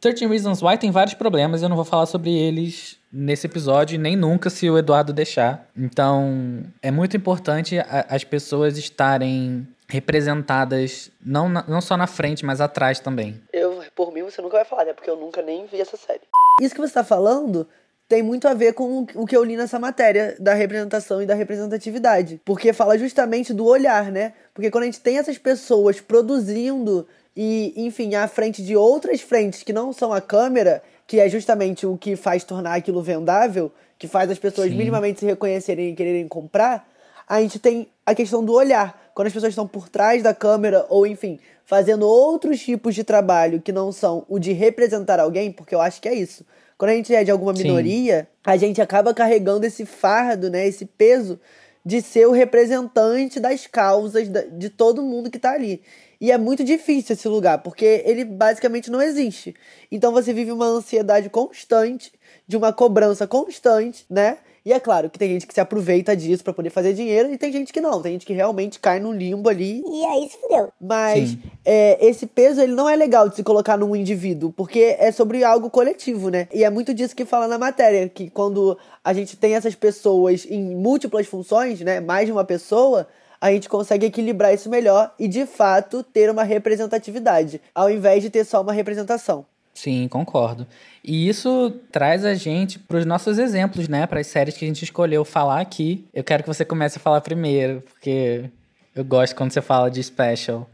13 0.01 0.25
Reasons 0.25 0.63
Why 0.63 0.79
tem 0.79 0.89
vários 0.89 1.13
problemas, 1.13 1.61
eu 1.61 1.69
não 1.69 1.75
vou 1.75 1.85
falar 1.85 2.07
sobre 2.07 2.35
eles 2.35 2.99
nesse 3.13 3.45
episódio, 3.45 3.99
nem 3.99 4.15
nunca 4.15 4.49
se 4.49 4.67
o 4.67 4.75
Eduardo 4.75 5.13
deixar. 5.13 5.69
Então, 5.77 6.63
é 6.81 6.89
muito 6.89 7.15
importante 7.15 7.77
a, 7.77 8.07
as 8.09 8.23
pessoas 8.23 8.79
estarem 8.79 9.67
representadas, 9.87 11.11
não, 11.23 11.47
na, 11.47 11.63
não 11.67 11.81
só 11.81 11.95
na 11.95 12.07
frente, 12.07 12.43
mas 12.43 12.59
atrás 12.59 12.99
também. 12.99 13.39
Eu, 13.53 13.83
por 13.95 14.11
mim, 14.11 14.23
você 14.23 14.41
nunca 14.41 14.57
vai 14.57 14.65
falar, 14.65 14.85
né? 14.85 14.93
Porque 14.93 15.09
eu 15.09 15.17
nunca 15.17 15.41
nem 15.43 15.67
vi 15.67 15.79
essa 15.79 15.97
série. 15.97 16.21
Isso 16.59 16.73
que 16.73 16.81
você 16.81 16.93
tá 16.93 17.03
falando 17.03 17.67
tem 18.11 18.21
muito 18.21 18.45
a 18.45 18.53
ver 18.53 18.73
com 18.73 19.07
o 19.15 19.25
que 19.25 19.37
eu 19.37 19.41
li 19.41 19.55
nessa 19.55 19.79
matéria 19.79 20.35
da 20.37 20.53
representação 20.53 21.21
e 21.21 21.25
da 21.25 21.33
representatividade. 21.33 22.41
Porque 22.43 22.73
fala 22.73 22.97
justamente 22.97 23.53
do 23.53 23.65
olhar, 23.65 24.11
né? 24.11 24.33
Porque 24.53 24.69
quando 24.69 24.83
a 24.83 24.87
gente 24.87 24.99
tem 24.99 25.17
essas 25.17 25.37
pessoas 25.37 26.01
produzindo 26.01 27.07
e, 27.33 27.73
enfim, 27.77 28.13
à 28.15 28.27
frente 28.27 28.61
de 28.61 28.75
outras 28.75 29.21
frentes 29.21 29.63
que 29.63 29.71
não 29.71 29.93
são 29.93 30.11
a 30.11 30.19
câmera, 30.19 30.83
que 31.07 31.21
é 31.21 31.29
justamente 31.29 31.87
o 31.87 31.97
que 31.97 32.17
faz 32.17 32.43
tornar 32.43 32.73
aquilo 32.73 33.01
vendável, 33.01 33.71
que 33.97 34.09
faz 34.09 34.29
as 34.29 34.37
pessoas 34.37 34.67
Sim. 34.67 34.75
minimamente 34.75 35.21
se 35.21 35.25
reconhecerem 35.25 35.91
e 35.91 35.95
quererem 35.95 36.27
comprar, 36.27 36.85
a 37.25 37.39
gente 37.39 37.59
tem 37.59 37.87
a 38.05 38.13
questão 38.13 38.43
do 38.43 38.51
olhar. 38.51 39.09
Quando 39.15 39.27
as 39.27 39.33
pessoas 39.33 39.51
estão 39.53 39.65
por 39.65 39.87
trás 39.87 40.21
da 40.21 40.33
câmera, 40.33 40.85
ou 40.89 41.07
enfim, 41.07 41.39
fazendo 41.63 42.05
outros 42.05 42.59
tipos 42.59 42.93
de 42.93 43.05
trabalho 43.05 43.61
que 43.61 43.71
não 43.71 43.89
são 43.89 44.25
o 44.27 44.37
de 44.37 44.51
representar 44.51 45.17
alguém, 45.17 45.49
porque 45.49 45.73
eu 45.73 45.79
acho 45.79 46.01
que 46.01 46.09
é 46.09 46.13
isso. 46.13 46.45
Quando 46.81 46.89
a 46.89 46.95
gente 46.95 47.13
é 47.13 47.23
de 47.23 47.29
alguma 47.29 47.53
minoria, 47.53 48.21
Sim. 48.21 48.37
a 48.43 48.57
gente 48.57 48.81
acaba 48.81 49.13
carregando 49.13 49.67
esse 49.67 49.85
fardo, 49.85 50.49
né, 50.49 50.67
esse 50.67 50.83
peso 50.83 51.39
de 51.85 52.01
ser 52.01 52.25
o 52.25 52.31
representante 52.31 53.39
das 53.39 53.67
causas 53.67 54.27
de 54.27 54.67
todo 54.67 55.03
mundo 55.03 55.29
que 55.29 55.37
está 55.37 55.51
ali. 55.51 55.83
E 56.19 56.31
é 56.31 56.39
muito 56.39 56.63
difícil 56.63 57.13
esse 57.13 57.27
lugar, 57.27 57.59
porque 57.59 58.01
ele 58.03 58.25
basicamente 58.25 58.89
não 58.89 58.99
existe. 58.99 59.53
Então 59.91 60.11
você 60.11 60.33
vive 60.33 60.51
uma 60.51 60.65
ansiedade 60.65 61.29
constante, 61.29 62.11
de 62.47 62.57
uma 62.57 62.73
cobrança 62.73 63.27
constante, 63.27 64.03
né? 64.09 64.39
E 64.63 64.71
é 64.71 64.79
claro 64.79 65.09
que 65.09 65.17
tem 65.17 65.29
gente 65.29 65.47
que 65.47 65.53
se 65.53 65.59
aproveita 65.59 66.15
disso 66.15 66.43
para 66.43 66.53
poder 66.53 66.69
fazer 66.69 66.93
dinheiro 66.93 67.33
e 67.33 67.37
tem 67.37 67.51
gente 67.51 67.73
que 67.73 67.81
não. 67.81 67.99
Tem 67.99 68.13
gente 68.13 68.25
que 68.27 68.33
realmente 68.33 68.79
cai 68.79 68.99
num 68.99 69.11
limbo 69.11 69.49
ali. 69.49 69.83
E 69.85 70.05
aí 70.05 70.29
se 70.29 70.37
fudeu. 70.37 70.71
Mas 70.79 71.35
é, 71.65 72.05
esse 72.05 72.27
peso 72.27 72.61
ele 72.61 72.73
não 72.73 72.87
é 72.87 72.95
legal 72.95 73.27
de 73.27 73.35
se 73.35 73.43
colocar 73.43 73.75
num 73.75 73.95
indivíduo, 73.95 74.53
porque 74.53 74.95
é 74.99 75.11
sobre 75.11 75.43
algo 75.43 75.69
coletivo, 75.69 76.29
né? 76.29 76.47
E 76.53 76.63
é 76.63 76.69
muito 76.69 76.93
disso 76.93 77.15
que 77.15 77.25
fala 77.25 77.47
na 77.47 77.57
matéria, 77.57 78.07
que 78.07 78.29
quando 78.29 78.77
a 79.03 79.13
gente 79.13 79.35
tem 79.35 79.55
essas 79.55 79.73
pessoas 79.73 80.45
em 80.47 80.75
múltiplas 80.75 81.25
funções, 81.25 81.81
né? 81.81 81.99
Mais 81.99 82.27
de 82.27 82.31
uma 82.31 82.45
pessoa, 82.45 83.07
a 83.39 83.51
gente 83.51 83.67
consegue 83.67 84.05
equilibrar 84.05 84.53
isso 84.53 84.69
melhor 84.69 85.11
e, 85.17 85.27
de 85.27 85.47
fato, 85.47 86.03
ter 86.03 86.29
uma 86.29 86.43
representatividade, 86.43 87.59
ao 87.73 87.89
invés 87.89 88.21
de 88.21 88.29
ter 88.29 88.45
só 88.45 88.61
uma 88.61 88.73
representação. 88.73 89.43
Sim, 89.73 90.07
concordo. 90.07 90.67
E 91.03 91.27
isso 91.27 91.71
traz 91.91 92.25
a 92.25 92.33
gente 92.33 92.77
para 92.77 92.97
os 92.97 93.05
nossos 93.05 93.39
exemplos, 93.39 93.87
né? 93.87 94.05
Para 94.05 94.19
as 94.19 94.27
séries 94.27 94.57
que 94.57 94.65
a 94.65 94.67
gente 94.67 94.83
escolheu 94.83 95.23
falar 95.23 95.61
aqui. 95.61 96.05
Eu 96.13 96.23
quero 96.23 96.43
que 96.43 96.49
você 96.49 96.65
comece 96.65 96.97
a 96.97 97.01
falar 97.01 97.21
primeiro, 97.21 97.81
porque 97.81 98.49
eu 98.95 99.03
gosto 99.03 99.35
quando 99.35 99.51
você 99.51 99.61
fala 99.61 99.89
de 99.89 100.03
special. 100.03 100.69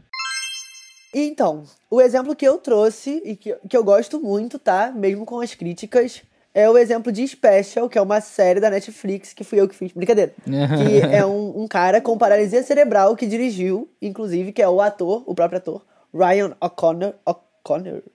Então, 1.14 1.62
o 1.90 2.00
exemplo 2.00 2.36
que 2.36 2.46
eu 2.46 2.58
trouxe 2.58 3.22
e 3.24 3.34
que, 3.34 3.56
que 3.68 3.76
eu 3.76 3.82
gosto 3.82 4.20
muito, 4.20 4.58
tá? 4.58 4.92
Mesmo 4.94 5.24
com 5.24 5.40
as 5.40 5.54
críticas, 5.54 6.22
é 6.52 6.68
o 6.68 6.76
exemplo 6.76 7.12
de 7.12 7.26
Special, 7.26 7.88
que 7.88 7.96
é 7.96 8.02
uma 8.02 8.20
série 8.20 8.60
da 8.60 8.68
Netflix 8.68 9.32
que 9.32 9.44
fui 9.44 9.60
eu 9.60 9.68
que 9.68 9.74
fiz. 9.74 9.92
Brincadeira. 9.92 10.34
que 10.44 11.14
é 11.14 11.24
um, 11.24 11.62
um 11.62 11.68
cara 11.68 12.00
com 12.00 12.18
paralisia 12.18 12.62
cerebral 12.62 13.14
que 13.16 13.26
dirigiu, 13.26 13.88
inclusive, 14.02 14.52
que 14.52 14.60
é 14.60 14.68
o 14.68 14.80
ator, 14.80 15.22
o 15.26 15.34
próprio 15.34 15.58
ator, 15.58 15.84
Ryan 16.12 16.56
O'Connor. 16.60 17.14
O'Connor, 17.24 17.47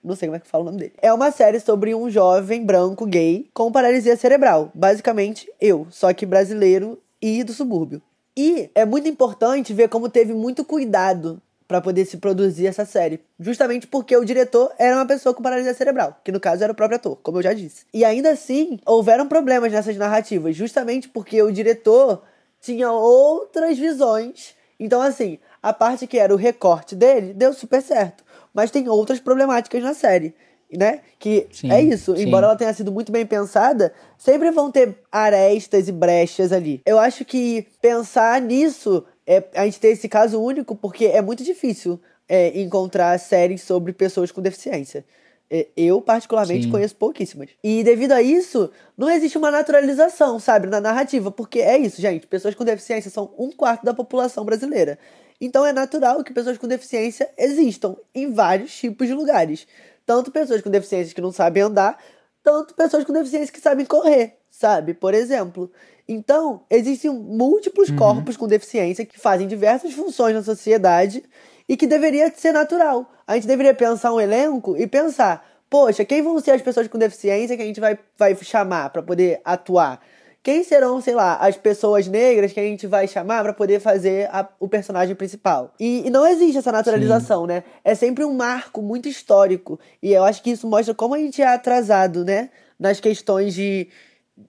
não 0.04 0.16
sei 0.16 0.28
como 0.28 0.38
é 0.38 0.40
que 0.40 0.48
fala 0.48 0.64
o 0.64 0.66
nome 0.66 0.78
dele. 0.78 0.94
É 1.02 1.14
uma 1.14 1.32
série 1.32 1.60
sobre 1.60 1.94
um 1.94 2.10
jovem 2.10 2.66
branco 2.66 3.06
gay 3.06 3.48
com 3.54 3.72
paralisia 3.72 4.18
cerebral. 4.18 4.72
Basicamente, 4.74 5.50
eu, 5.60 5.86
só 5.90 6.14
que 6.14 6.26
brasileiro 6.26 7.00
e 7.22 7.44
do 7.44 7.54
subúrbio. 7.54 8.02
E 8.36 8.70
é 8.74 8.86
muito 8.86 9.08
importante 9.08 9.74
ver 9.74 9.90
como 9.90 10.10
teve 10.10 10.34
muito 10.34 10.66
cuidado 10.66 11.42
para 11.68 11.82
poder 11.82 12.06
se 12.06 12.18
produzir 12.18 12.68
essa 12.68 12.86
série. 12.86 13.20
Justamente 13.40 13.88
porque 13.88 14.16
o 14.16 14.26
diretor 14.26 14.72
era 14.78 14.96
uma 14.96 15.06
pessoa 15.06 15.34
com 15.34 15.42
paralisia 15.42 15.74
cerebral, 15.74 16.20
que 16.24 16.32
no 16.32 16.40
caso 16.40 16.64
era 16.64 16.72
o 16.72 16.76
próprio 16.76 16.98
ator, 16.98 17.18
como 17.24 17.40
eu 17.40 17.44
já 17.44 17.54
disse. 17.54 17.86
E 17.94 18.04
ainda 18.04 18.32
assim, 18.32 18.80
houveram 18.86 19.28
problemas 19.28 19.72
nessas 19.72 19.98
narrativas, 19.98 20.56
justamente 20.56 21.08
porque 21.10 21.42
o 21.42 21.52
diretor 21.52 22.24
tinha 22.62 22.92
outras 22.92 23.78
visões. 23.78 24.56
Então, 24.80 25.02
assim, 25.02 25.40
a 25.62 25.72
parte 25.74 26.08
que 26.08 26.18
era 26.18 26.34
o 26.34 26.38
recorte 26.38 26.96
dele 26.96 27.34
deu 27.34 27.54
super 27.54 27.82
certo. 27.82 28.24
Mas 28.54 28.72
tem 28.72 28.88
outras 28.88 29.20
problemáticas 29.20 29.82
na 29.82 29.94
série. 29.94 30.34
Né? 30.76 31.02
Que 31.20 31.46
Sim, 31.52 31.72
é 31.72 31.82
isso, 31.84 32.16
sim. 32.16 32.24
embora 32.24 32.48
ela 32.48 32.56
tenha 32.56 32.74
sido 32.74 32.92
muito 32.92 33.12
bem 33.12 33.28
pensada, 33.28 33.94
sempre 34.18 34.50
vão 34.50 34.72
ter 34.72 34.98
arestas 35.12 35.88
e 35.88 35.92
brechas 35.92 36.52
ali. 36.52 36.82
Eu 36.84 36.98
acho 36.98 37.24
que 37.24 37.68
pensar 37.80 38.42
nisso 38.42 39.06
é 39.28 39.44
a 39.54 39.66
gente 39.66 39.80
ter 39.80 39.90
esse 39.90 40.10
caso 40.10 40.42
único 40.42 40.76
porque 40.76 41.06
é 41.06 41.22
muito 41.22 41.44
difícil 41.44 42.00
é, 42.28 42.60
encontrar 42.60 43.20
séries 43.20 43.62
sobre 43.62 43.94
pessoas 43.94 44.32
com 44.32 44.42
deficiência. 44.42 45.06
É, 45.50 45.68
Eu, 45.78 46.02
particularmente, 46.02 46.64
Sim. 46.64 46.72
conheço 46.72 46.96
pouquíssimas. 46.96 47.50
E 47.64 47.84
devido 47.84 48.14
a 48.14 48.24
isso, 48.24 48.72
não 48.98 49.08
existe 49.08 49.38
uma 49.38 49.52
naturalização, 49.52 50.40
sabe, 50.40 50.66
na 50.66 50.82
narrativa. 50.82 51.30
Porque 51.30 51.60
é 51.60 51.78
isso, 51.78 52.02
gente. 52.02 52.26
Pessoas 52.26 52.56
com 52.56 52.64
deficiência 52.64 53.12
são 53.12 53.32
um 53.38 53.52
quarto 53.52 53.86
da 53.86 53.94
população 53.94 54.44
brasileira. 54.44 54.98
Então 55.44 55.66
é 55.66 55.74
natural 55.74 56.24
que 56.24 56.32
pessoas 56.32 56.58
com 56.58 56.70
deficiência 56.70 57.30
existam 57.38 57.98
em 58.16 58.32
vários 58.32 58.74
tipos 58.74 59.06
de 59.06 59.14
lugares. 59.14 59.68
Tanto 60.06 60.32
pessoas 60.32 60.62
com 60.62 60.70
deficiências 60.70 61.12
que 61.12 61.20
não 61.20 61.34
sabem 61.34 61.64
andar, 61.64 62.02
tanto 62.42 62.74
pessoas 62.74 63.04
com 63.04 63.12
deficiência 63.12 63.54
que 63.54 63.60
sabem 63.60 63.86
correr, 63.86 64.38
sabe? 64.50 64.94
Por 64.94 65.14
exemplo. 65.14 65.70
Então, 66.08 66.62
existem 66.70 67.12
múltiplos 67.12 67.92
corpos 67.92 68.38
com 68.38 68.48
deficiência 68.48 69.06
que 69.06 69.20
fazem 69.20 69.46
diversas 69.46 69.92
funções 69.92 70.34
na 70.34 70.42
sociedade 70.42 71.22
e 71.68 71.76
que 71.76 71.88
deveria 71.88 72.32
ser 72.34 72.54
natural. 72.54 73.12
A 73.28 73.36
gente 73.36 73.46
deveria 73.46 73.74
pensar 73.74 74.14
um 74.14 74.22
elenco 74.22 74.78
e 74.78 74.88
pensar, 74.88 75.46
poxa, 75.70 76.06
quem 76.06 76.22
vão 76.22 76.40
ser 76.40 76.52
as 76.52 76.62
pessoas 76.62 76.88
com 76.88 76.98
deficiência 76.98 77.58
que 77.58 77.64
a 77.64 77.66
gente 77.66 77.82
vai, 77.82 78.00
vai 78.18 78.34
chamar 78.36 78.92
para 78.92 79.04
poder 79.04 79.42
atuar? 79.44 80.02
Quem 80.44 80.62
serão, 80.62 81.00
sei 81.00 81.16
lá, 81.16 81.38
as 81.38 81.56
pessoas 81.56 82.06
negras 82.06 82.52
que 82.52 82.60
a 82.60 82.64
gente 82.64 82.86
vai 82.86 83.08
chamar 83.08 83.42
para 83.44 83.54
poder 83.54 83.80
fazer 83.80 84.28
a- 84.30 84.48
o 84.60 84.68
personagem 84.68 85.16
principal? 85.16 85.74
E, 85.80 86.06
e 86.06 86.10
não 86.10 86.28
existe 86.28 86.58
essa 86.58 86.70
naturalização, 86.72 87.48
né? 87.48 87.64
É 87.82 87.96
sempre 87.96 88.26
um 88.26 88.34
marco 88.34 88.82
muito 88.82 89.08
histórico. 89.08 89.80
E 90.02 90.12
eu 90.12 90.22
acho 90.26 90.44
que 90.44 90.52
isso 90.52 90.68
mostra 90.68 90.94
como 90.94 91.16
a 91.16 91.18
gente 91.18 91.42
é 91.42 91.48
atrasado, 91.48 92.26
né? 92.26 92.50
Nas 92.78 93.00
questões 93.00 93.54
de, 93.54 93.88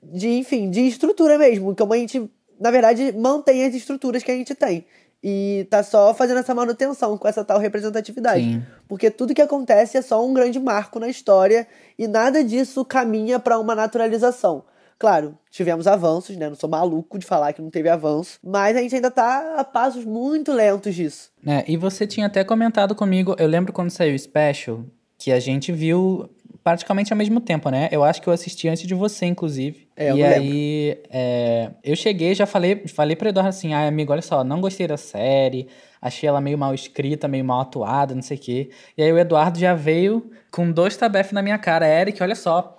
de 0.03 0.31
enfim, 0.31 0.69
de 0.69 0.81
estrutura 0.81 1.39
mesmo. 1.39 1.77
Como 1.77 1.95
a 1.95 1.97
gente, 1.97 2.29
na 2.59 2.73
verdade, 2.73 3.13
mantém 3.17 3.65
as 3.65 3.73
estruturas 3.73 4.25
que 4.25 4.33
a 4.33 4.35
gente 4.35 4.53
tem. 4.53 4.85
E 5.23 5.65
tá 5.71 5.83
só 5.85 6.13
fazendo 6.13 6.41
essa 6.41 6.55
manutenção 6.55 7.17
com 7.17 7.29
essa 7.29 7.45
tal 7.45 7.61
representatividade. 7.61 8.43
Sim. 8.45 8.63
Porque 8.89 9.11
tudo 9.13 9.33
que 9.33 9.41
acontece 9.41 9.97
é 9.97 10.03
só 10.03 10.27
um 10.27 10.35
grande 10.35 10.59
marco 10.59 10.99
na 10.99 11.09
história 11.09 11.69
e 11.97 12.09
nada 12.09 12.43
disso 12.43 12.85
caminha 12.85 13.39
para 13.39 13.59
uma 13.61 13.77
naturalização. 13.77 14.65
Claro, 14.99 15.37
tivemos 15.51 15.87
avanços, 15.87 16.37
né? 16.37 16.49
Não 16.49 16.55
sou 16.55 16.69
maluco 16.69 17.19
de 17.19 17.27
falar 17.27 17.53
que 17.53 17.63
não 17.63 17.71
teve 17.71 17.89
avanço, 17.89 18.39
mas 18.43 18.77
a 18.77 18.81
gente 18.81 18.95
ainda 18.95 19.11
tá 19.11 19.57
a 19.59 19.65
passos 19.65 20.05
muito 20.05 20.53
lentos 20.53 20.95
disso. 20.95 21.31
É, 21.47 21.65
e 21.67 21.77
você 21.77 22.07
tinha 22.07 22.27
até 22.27 22.45
comentado 22.45 22.95
comigo, 22.95 23.35
eu 23.39 23.47
lembro 23.47 23.73
quando 23.73 23.91
saiu 23.91 24.15
o 24.15 24.19
Special, 24.19 24.85
que 25.19 25.33
a 25.33 25.41
gente 25.41 25.73
viu 25.73 26.29
praticamente 26.65 27.13
ao 27.13 27.17
mesmo 27.17 27.41
tempo, 27.41 27.69
né? 27.69 27.91
Eu 27.93 28.03
acho 28.03 28.23
que 28.23 28.29
eu 28.29 28.33
assisti 28.33 28.69
antes 28.69 28.87
de 28.87 28.95
você, 28.95 29.27
inclusive. 29.27 29.87
É, 29.95 30.11
eu 30.11 30.17
e 30.17 30.25
aí, 30.25 31.03
é, 31.11 31.71
eu 31.85 31.95
cheguei 31.95 32.35
já 32.35 32.47
falei, 32.47 32.89
falei 32.89 33.15
pro 33.15 33.29
Eduardo 33.29 33.51
assim, 33.51 33.75
ah, 33.75 33.87
amigo, 33.87 34.11
olha 34.11 34.23
só, 34.23 34.43
não 34.43 34.63
gostei 34.63 34.87
da 34.87 34.97
série, 34.97 35.69
achei 36.01 36.27
ela 36.27 36.41
meio 36.41 36.57
mal 36.57 36.75
escrita, 36.75 37.29
meio 37.29 37.45
mal 37.45 37.61
atuada, 37.61 38.15
não 38.15 38.23
sei 38.23 38.39
o 38.39 38.41
quê. 38.41 38.71
E 38.97 39.03
aí 39.03 39.13
o 39.13 39.19
Eduardo 39.19 39.59
já 39.59 39.75
veio 39.75 40.31
com 40.51 40.73
dois 40.73 40.97
tabef 40.97 41.35
na 41.35 41.43
minha 41.43 41.59
cara, 41.59 41.87
Eric, 41.87 42.23
olha 42.23 42.35
só. 42.35 42.77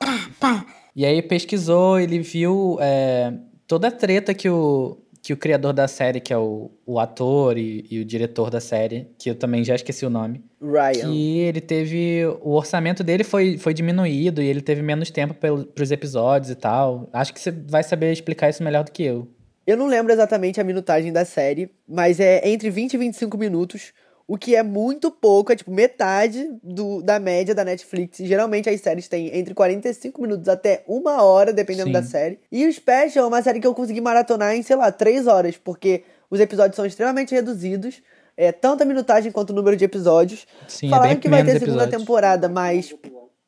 E 0.96 1.06
aí 1.06 1.22
pesquisou, 1.22 2.00
ele 2.00 2.20
viu 2.20 2.78
é, 2.80 3.34
toda 3.68 3.90
a 3.90 3.92
treta 3.92 4.34
que 4.34 4.50
o, 4.50 4.98
que 5.22 5.34
o 5.34 5.38
criador 5.38 5.74
da 5.74 5.88
série, 5.88 6.20
que 6.20 6.32
é 6.32 6.38
o, 6.38 6.70
o 6.86 7.00
ator 7.00 7.58
e, 7.58 7.84
e 7.90 8.00
o 8.00 8.06
diretor 8.06 8.52
da 8.52 8.62
série, 8.62 9.08
que 9.18 9.28
eu 9.30 9.34
também 9.34 9.64
já 9.64 9.74
esqueci 9.74 10.06
o 10.06 10.10
nome, 10.10 10.44
Ryan. 10.62 11.10
que 11.10 11.40
ele 11.40 11.60
teve. 11.60 12.26
O 12.42 12.52
orçamento 12.52 13.04
dele 13.04 13.24
foi, 13.24 13.58
foi 13.58 13.74
diminuído 13.74 14.42
e 14.42 14.46
ele 14.46 14.62
teve 14.62 14.84
menos 14.84 15.10
tempo 15.10 15.34
pelo, 15.34 15.66
pros 15.66 15.92
episódios 15.92 16.52
e 16.52 16.56
tal. 16.56 17.10
Acho 17.12 17.34
que 17.34 17.40
você 17.40 17.50
vai 17.52 17.82
saber 17.82 18.12
explicar 18.12 18.50
isso 18.50 18.64
melhor 18.64 18.84
do 18.84 18.92
que 18.92 19.04
eu. 19.04 19.28
Eu 19.66 19.76
não 19.76 19.88
lembro 19.88 20.14
exatamente 20.14 20.62
a 20.62 20.64
minutagem 20.64 21.12
da 21.12 21.26
série, 21.26 21.72
mas 21.88 22.20
é 22.20 22.48
entre 22.48 22.70
20 22.70 22.94
e 22.94 22.98
25 22.98 23.36
minutos, 23.36 23.94
o 24.28 24.38
que 24.38 24.56
é 24.56 24.64
muito 24.64 25.12
pouco, 25.12 25.52
é 25.52 25.56
tipo 25.56 25.72
metade 25.72 26.50
do, 26.64 27.02
da 27.02 27.20
média 27.20 27.54
da 27.54 27.64
Netflix. 27.64 28.18
Geralmente 28.20 28.70
as 28.70 28.82
séries 28.82 29.08
têm 29.08 29.36
entre 29.38 29.54
45 29.54 30.22
minutos 30.22 30.50
até 30.50 30.84
uma 30.88 31.22
hora, 31.22 31.54
dependendo 31.54 31.88
Sim. 31.88 31.94
da 31.94 32.02
série. 32.04 32.40
E 32.52 32.66
o 32.66 32.74
Special 32.74 33.26
é 33.26 33.28
uma 33.28 33.42
série 33.42 33.60
que 33.60 33.68
eu 33.68 33.76
consegui 33.76 34.02
maratonar 34.02 34.56
em, 34.56 34.64
sei 34.64 34.76
lá, 34.76 34.92
3 34.92 35.28
horas, 35.28 35.58
porque 35.58 36.04
os 36.30 36.40
episódios 36.40 36.76
são 36.76 36.86
extremamente 36.86 37.36
reduzidos. 37.36 38.02
É, 38.38 38.52
tanto 38.52 38.82
a 38.84 38.86
minutagem 38.86 39.32
quanto 39.32 39.52
o 39.52 39.54
número 39.54 39.78
de 39.78 39.86
episódios. 39.86 40.46
Sim, 40.68 40.88
é 40.88 40.90
Falaram 40.90 41.12
bem 41.12 41.20
que 41.20 41.30
vai 41.30 41.44
ter 41.44 41.52
segunda 41.54 41.84
episódios. 41.84 42.02
temporada, 42.02 42.50
mas 42.50 42.94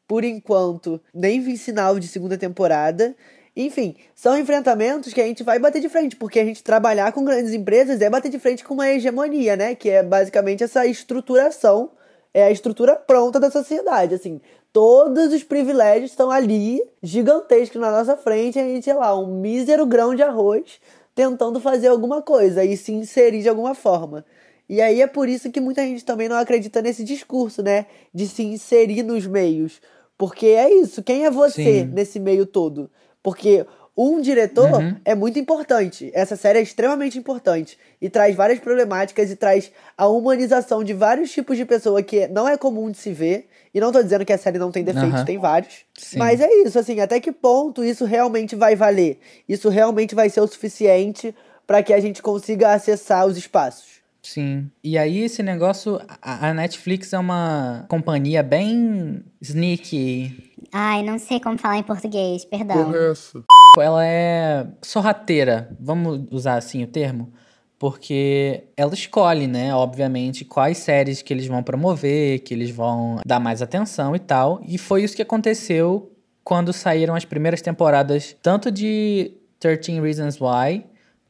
por 0.08 0.24
enquanto 0.24 1.02
nem 1.14 1.42
vi 1.42 1.58
sinal 1.58 2.00
de 2.00 2.08
segunda 2.08 2.38
temporada. 2.38 3.16
Enfim, 3.60 3.96
são 4.14 4.38
enfrentamentos 4.38 5.12
que 5.12 5.20
a 5.20 5.26
gente 5.26 5.42
vai 5.42 5.58
bater 5.58 5.82
de 5.82 5.90
frente, 5.90 6.16
porque 6.16 6.40
a 6.40 6.46
gente 6.46 6.64
trabalhar 6.64 7.12
com 7.12 7.26
grandes 7.26 7.54
empresas 7.54 8.00
é 8.02 8.08
bater 8.08 8.30
de 8.30 8.38
frente 8.38 8.64
com 8.64 8.76
uma 8.76 8.88
hegemonia, 8.88 9.56
né? 9.56 9.74
Que 9.74 9.90
é 9.90 10.04
basicamente 10.04 10.64
essa 10.64 10.86
estruturação, 10.86 11.90
é 12.32 12.44
a 12.44 12.52
estrutura 12.52 12.96
pronta 12.96 13.40
da 13.40 13.50
sociedade, 13.50 14.14
assim. 14.14 14.40
Todos 14.72 15.34
os 15.34 15.44
privilégios 15.44 16.12
estão 16.12 16.30
ali, 16.30 16.80
gigantescos 17.02 17.82
na 17.82 17.90
nossa 17.90 18.16
frente, 18.16 18.60
e 18.60 18.62
a 18.62 18.66
gente 18.66 18.88
é 18.92 18.94
lá, 18.94 19.20
um 19.20 19.40
mísero 19.42 19.88
grão 19.88 20.14
de 20.14 20.22
arroz, 20.22 20.80
tentando 21.16 21.60
fazer 21.60 21.88
alguma 21.88 22.22
coisa 22.22 22.64
e 22.64 22.78
se 22.78 22.92
inserir 22.92 23.42
de 23.42 23.50
alguma 23.50 23.74
forma. 23.74 24.24
E 24.70 24.80
aí 24.80 25.02
é 25.02 25.08
por 25.08 25.28
isso 25.28 25.50
que 25.50 25.60
muita 25.60 25.82
gente 25.82 26.06
também 26.06 26.30
não 26.30 26.38
acredita 26.38 26.80
nesse 26.80 27.04
discurso, 27.04 27.64
né? 27.64 27.88
De 28.14 28.28
se 28.28 28.44
inserir 28.44 29.02
nos 29.02 29.26
meios. 29.26 29.82
Porque 30.16 30.46
é 30.46 30.72
isso, 30.72 31.02
quem 31.02 31.26
é 31.26 31.32
você 31.32 31.82
Sim. 31.82 31.86
nesse 31.86 32.20
meio 32.20 32.46
todo? 32.46 32.88
Porque 33.28 33.66
um 33.98 34.22
diretor 34.22 34.72
Uhum. 34.82 34.96
é 35.04 35.14
muito 35.14 35.38
importante. 35.38 36.10
Essa 36.14 36.38
série 36.38 36.60
é 36.60 36.62
extremamente 36.62 37.18
importante. 37.18 37.78
E 38.02 38.10
traz 38.10 38.34
várias 38.34 38.58
problemáticas 38.58 39.30
e 39.30 39.36
traz 39.36 39.70
a 39.98 40.08
humanização 40.08 40.82
de 40.82 40.94
vários 40.94 41.30
tipos 41.30 41.58
de 41.58 41.66
pessoa 41.66 42.02
que 42.02 42.26
não 42.30 42.48
é 42.48 42.56
comum 42.56 42.90
de 42.90 42.98
se 42.98 43.12
ver. 43.12 43.50
E 43.74 43.82
não 43.82 43.92
tô 43.92 44.02
dizendo 44.02 44.24
que 44.24 44.32
a 44.32 44.38
série 44.38 44.58
não 44.58 44.72
tem 44.72 44.82
defeitos, 44.82 45.14
Aham. 45.16 45.26
tem 45.26 45.38
vários. 45.38 45.80
Sim. 45.98 46.20
Mas 46.20 46.40
é 46.40 46.48
isso, 46.64 46.80
assim, 46.80 47.02
até 47.02 47.20
que 47.20 47.34
ponto 47.34 47.84
isso 47.84 48.06
realmente 48.06 48.56
vai 48.56 48.78
valer? 48.78 49.20
Isso 49.50 49.68
realmente 49.68 50.16
vai 50.16 50.30
ser 50.30 50.40
o 50.40 50.48
suficiente 50.48 51.36
para 51.66 51.84
que 51.84 51.92
a 51.94 52.00
gente 52.00 52.22
consiga 52.22 52.72
acessar 52.72 53.26
os 53.28 53.36
espaços? 53.36 53.98
Sim. 54.24 54.72
E 54.82 54.98
aí, 54.98 55.20
esse 55.24 55.44
negócio. 55.44 56.00
A 56.22 56.54
Netflix 56.54 57.12
é 57.12 57.20
uma 57.20 57.86
companhia 57.90 58.42
bem 58.42 59.22
sneaky. 59.42 60.47
Ai, 60.72 61.04
não 61.04 61.18
sei 61.18 61.40
como 61.40 61.58
falar 61.58 61.78
em 61.78 61.84
português, 61.84 62.46
perdão. 62.46 62.84
Porra 62.86 62.98
é 62.98 63.12
essa? 63.12 63.44
ela 63.82 64.06
é 64.06 64.68
sorrateira, 64.82 65.70
vamos 65.80 66.26
usar 66.32 66.56
assim 66.56 66.84
o 66.84 66.88
termo, 66.88 67.32
porque 67.78 68.64
ela 68.76 68.94
escolhe, 68.94 69.48
né, 69.48 69.74
obviamente, 69.74 70.44
quais 70.44 70.80
séries 70.80 71.22
que 71.22 71.34
eles 71.34 71.48
vão 71.48 71.62
promover, 71.62 72.40
que 72.40 72.54
eles 72.54 72.72
vão 72.72 73.20
dar 73.26 73.40
mais 73.40 73.62
atenção 73.62 74.16
e 74.16 74.20
tal. 74.20 74.62
E 74.66 74.78
foi 74.78 75.04
isso 75.04 75.16
que 75.16 75.22
aconteceu 75.22 76.12
quando 76.44 76.74
saíram 76.74 77.14
as 77.14 77.26
primeiras 77.26 77.62
temporadas, 77.62 78.36
tanto 78.42 78.72
de 78.72 79.32
13 79.60 80.00
Reasons 80.00 80.40
Why 80.40 80.86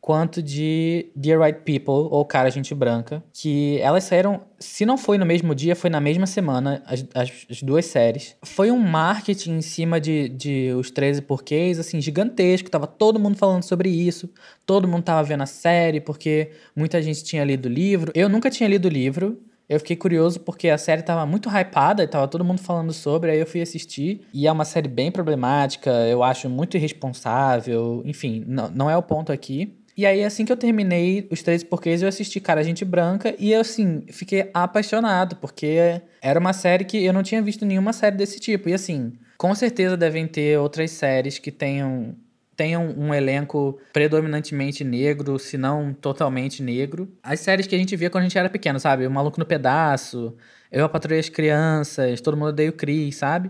quanto 0.08 0.42
de 0.42 1.12
Dear 1.14 1.42
White 1.42 1.60
People, 1.66 2.08
ou 2.10 2.24
Cara 2.24 2.50
Gente 2.50 2.74
Branca, 2.74 3.22
que 3.34 3.78
elas 3.82 4.06
saíram, 4.06 4.40
se 4.58 4.86
não 4.86 4.98
foi 4.98 5.18
no 5.18 5.26
mesmo 5.26 5.54
dia, 5.54 5.76
foi 5.76 5.90
na 5.90 6.00
mesma 6.00 6.26
semana, 6.26 6.82
as, 6.86 7.06
as, 7.14 7.30
as 7.50 7.62
duas 7.62 7.88
séries. 7.88 8.34
Foi 8.42 8.72
um 8.72 8.80
marketing 8.80 9.58
em 9.58 9.62
cima 9.62 10.00
de, 10.00 10.30
de 10.30 10.72
Os 10.80 10.90
13 10.92 11.24
Porquês, 11.24 11.78
assim, 11.78 12.00
gigantesco, 12.00 12.72
tava 12.72 12.88
todo 12.88 13.20
mundo 13.20 13.36
falando 13.36 13.64
sobre 13.64 13.90
isso, 13.90 14.30
todo 14.66 14.88
mundo 14.88 15.04
tava 15.04 15.22
vendo 15.24 15.44
a 15.44 15.46
série, 15.46 16.00
porque 16.00 16.52
muita 16.74 17.02
gente 17.02 17.22
tinha 17.26 17.44
lido 17.44 17.66
o 17.66 17.70
livro. 17.70 18.10
Eu 18.16 18.30
nunca 18.30 18.50
tinha 18.50 18.70
lido 18.70 18.86
o 18.86 18.90
livro, 18.90 19.38
eu 19.68 19.78
fiquei 19.78 19.98
curioso 19.98 20.40
porque 20.40 20.70
a 20.70 20.78
série 20.78 21.02
tava 21.02 21.26
muito 21.26 21.50
hypada 21.50 22.02
e 22.02 22.08
tava 22.08 22.30
todo 22.30 22.46
mundo 22.46 22.62
falando 22.62 22.94
sobre, 22.94 23.32
aí 23.32 23.40
eu 23.40 23.46
fui 23.46 23.62
assistir. 23.62 24.22
E 24.34 24.48
é 24.48 24.52
uma 24.54 24.64
série 24.64 24.88
bem 24.88 25.12
problemática, 25.12 25.92
eu 26.08 26.24
acho 26.24 26.50
muito 26.50 26.78
irresponsável, 26.78 28.02
enfim, 28.06 28.46
não, 28.48 28.70
não 28.70 28.90
é 28.90 28.96
o 28.96 29.04
ponto 29.04 29.34
aqui. 29.34 29.78
E 29.98 30.06
aí, 30.06 30.24
assim 30.24 30.46
que 30.46 30.52
eu 30.52 30.58
terminei 30.58 31.28
os 31.32 31.42
três 31.42 31.64
porquês, 31.64 32.04
eu 32.04 32.08
assisti 32.08 32.40
Cara 32.40 32.64
Gente 32.64 32.86
Branca 32.86 33.34
e 33.40 33.52
eu, 33.52 33.62
assim, 33.62 34.04
fiquei 34.12 34.52
apaixonado, 34.54 35.38
porque 35.38 36.00
era 36.22 36.40
uma 36.40 36.54
série 36.54 36.86
que 36.86 37.04
eu 37.04 37.12
não 37.12 37.24
tinha 37.24 37.42
visto 37.42 37.66
nenhuma 37.66 37.92
série 37.92 38.16
desse 38.16 38.40
tipo. 38.40 38.70
E, 38.70 38.76
assim, 38.76 39.14
com 39.40 39.56
certeza 39.56 39.98
devem 39.98 40.28
ter 40.28 40.60
outras 40.60 40.92
séries 40.92 41.40
que 41.40 41.52
tenham, 41.52 42.16
tenham 42.56 42.94
um 42.96 43.12
elenco 43.12 43.80
predominantemente 43.92 44.84
negro, 44.84 45.40
se 45.40 45.58
não 45.58 45.92
totalmente 45.96 46.62
negro. 46.62 47.12
As 47.24 47.40
séries 47.40 47.66
que 47.66 47.74
a 47.74 47.80
gente 47.80 47.96
via 47.96 48.12
quando 48.12 48.22
a 48.22 48.28
gente 48.28 48.38
era 48.38 48.52
pequeno, 48.52 48.80
sabe? 48.80 49.08
O 49.08 49.10
Maluco 49.10 49.40
no 49.40 49.48
Pedaço, 49.48 50.36
Eu, 50.72 50.86
a 50.86 50.90
Patrulha 50.90 51.20
as 51.20 51.30
Crianças, 51.30 52.22
Todo 52.22 52.38
Mundo 52.38 52.50
Odeia 52.50 52.70
o 52.70 52.74
Cris, 52.74 53.16
sabe? 53.16 53.50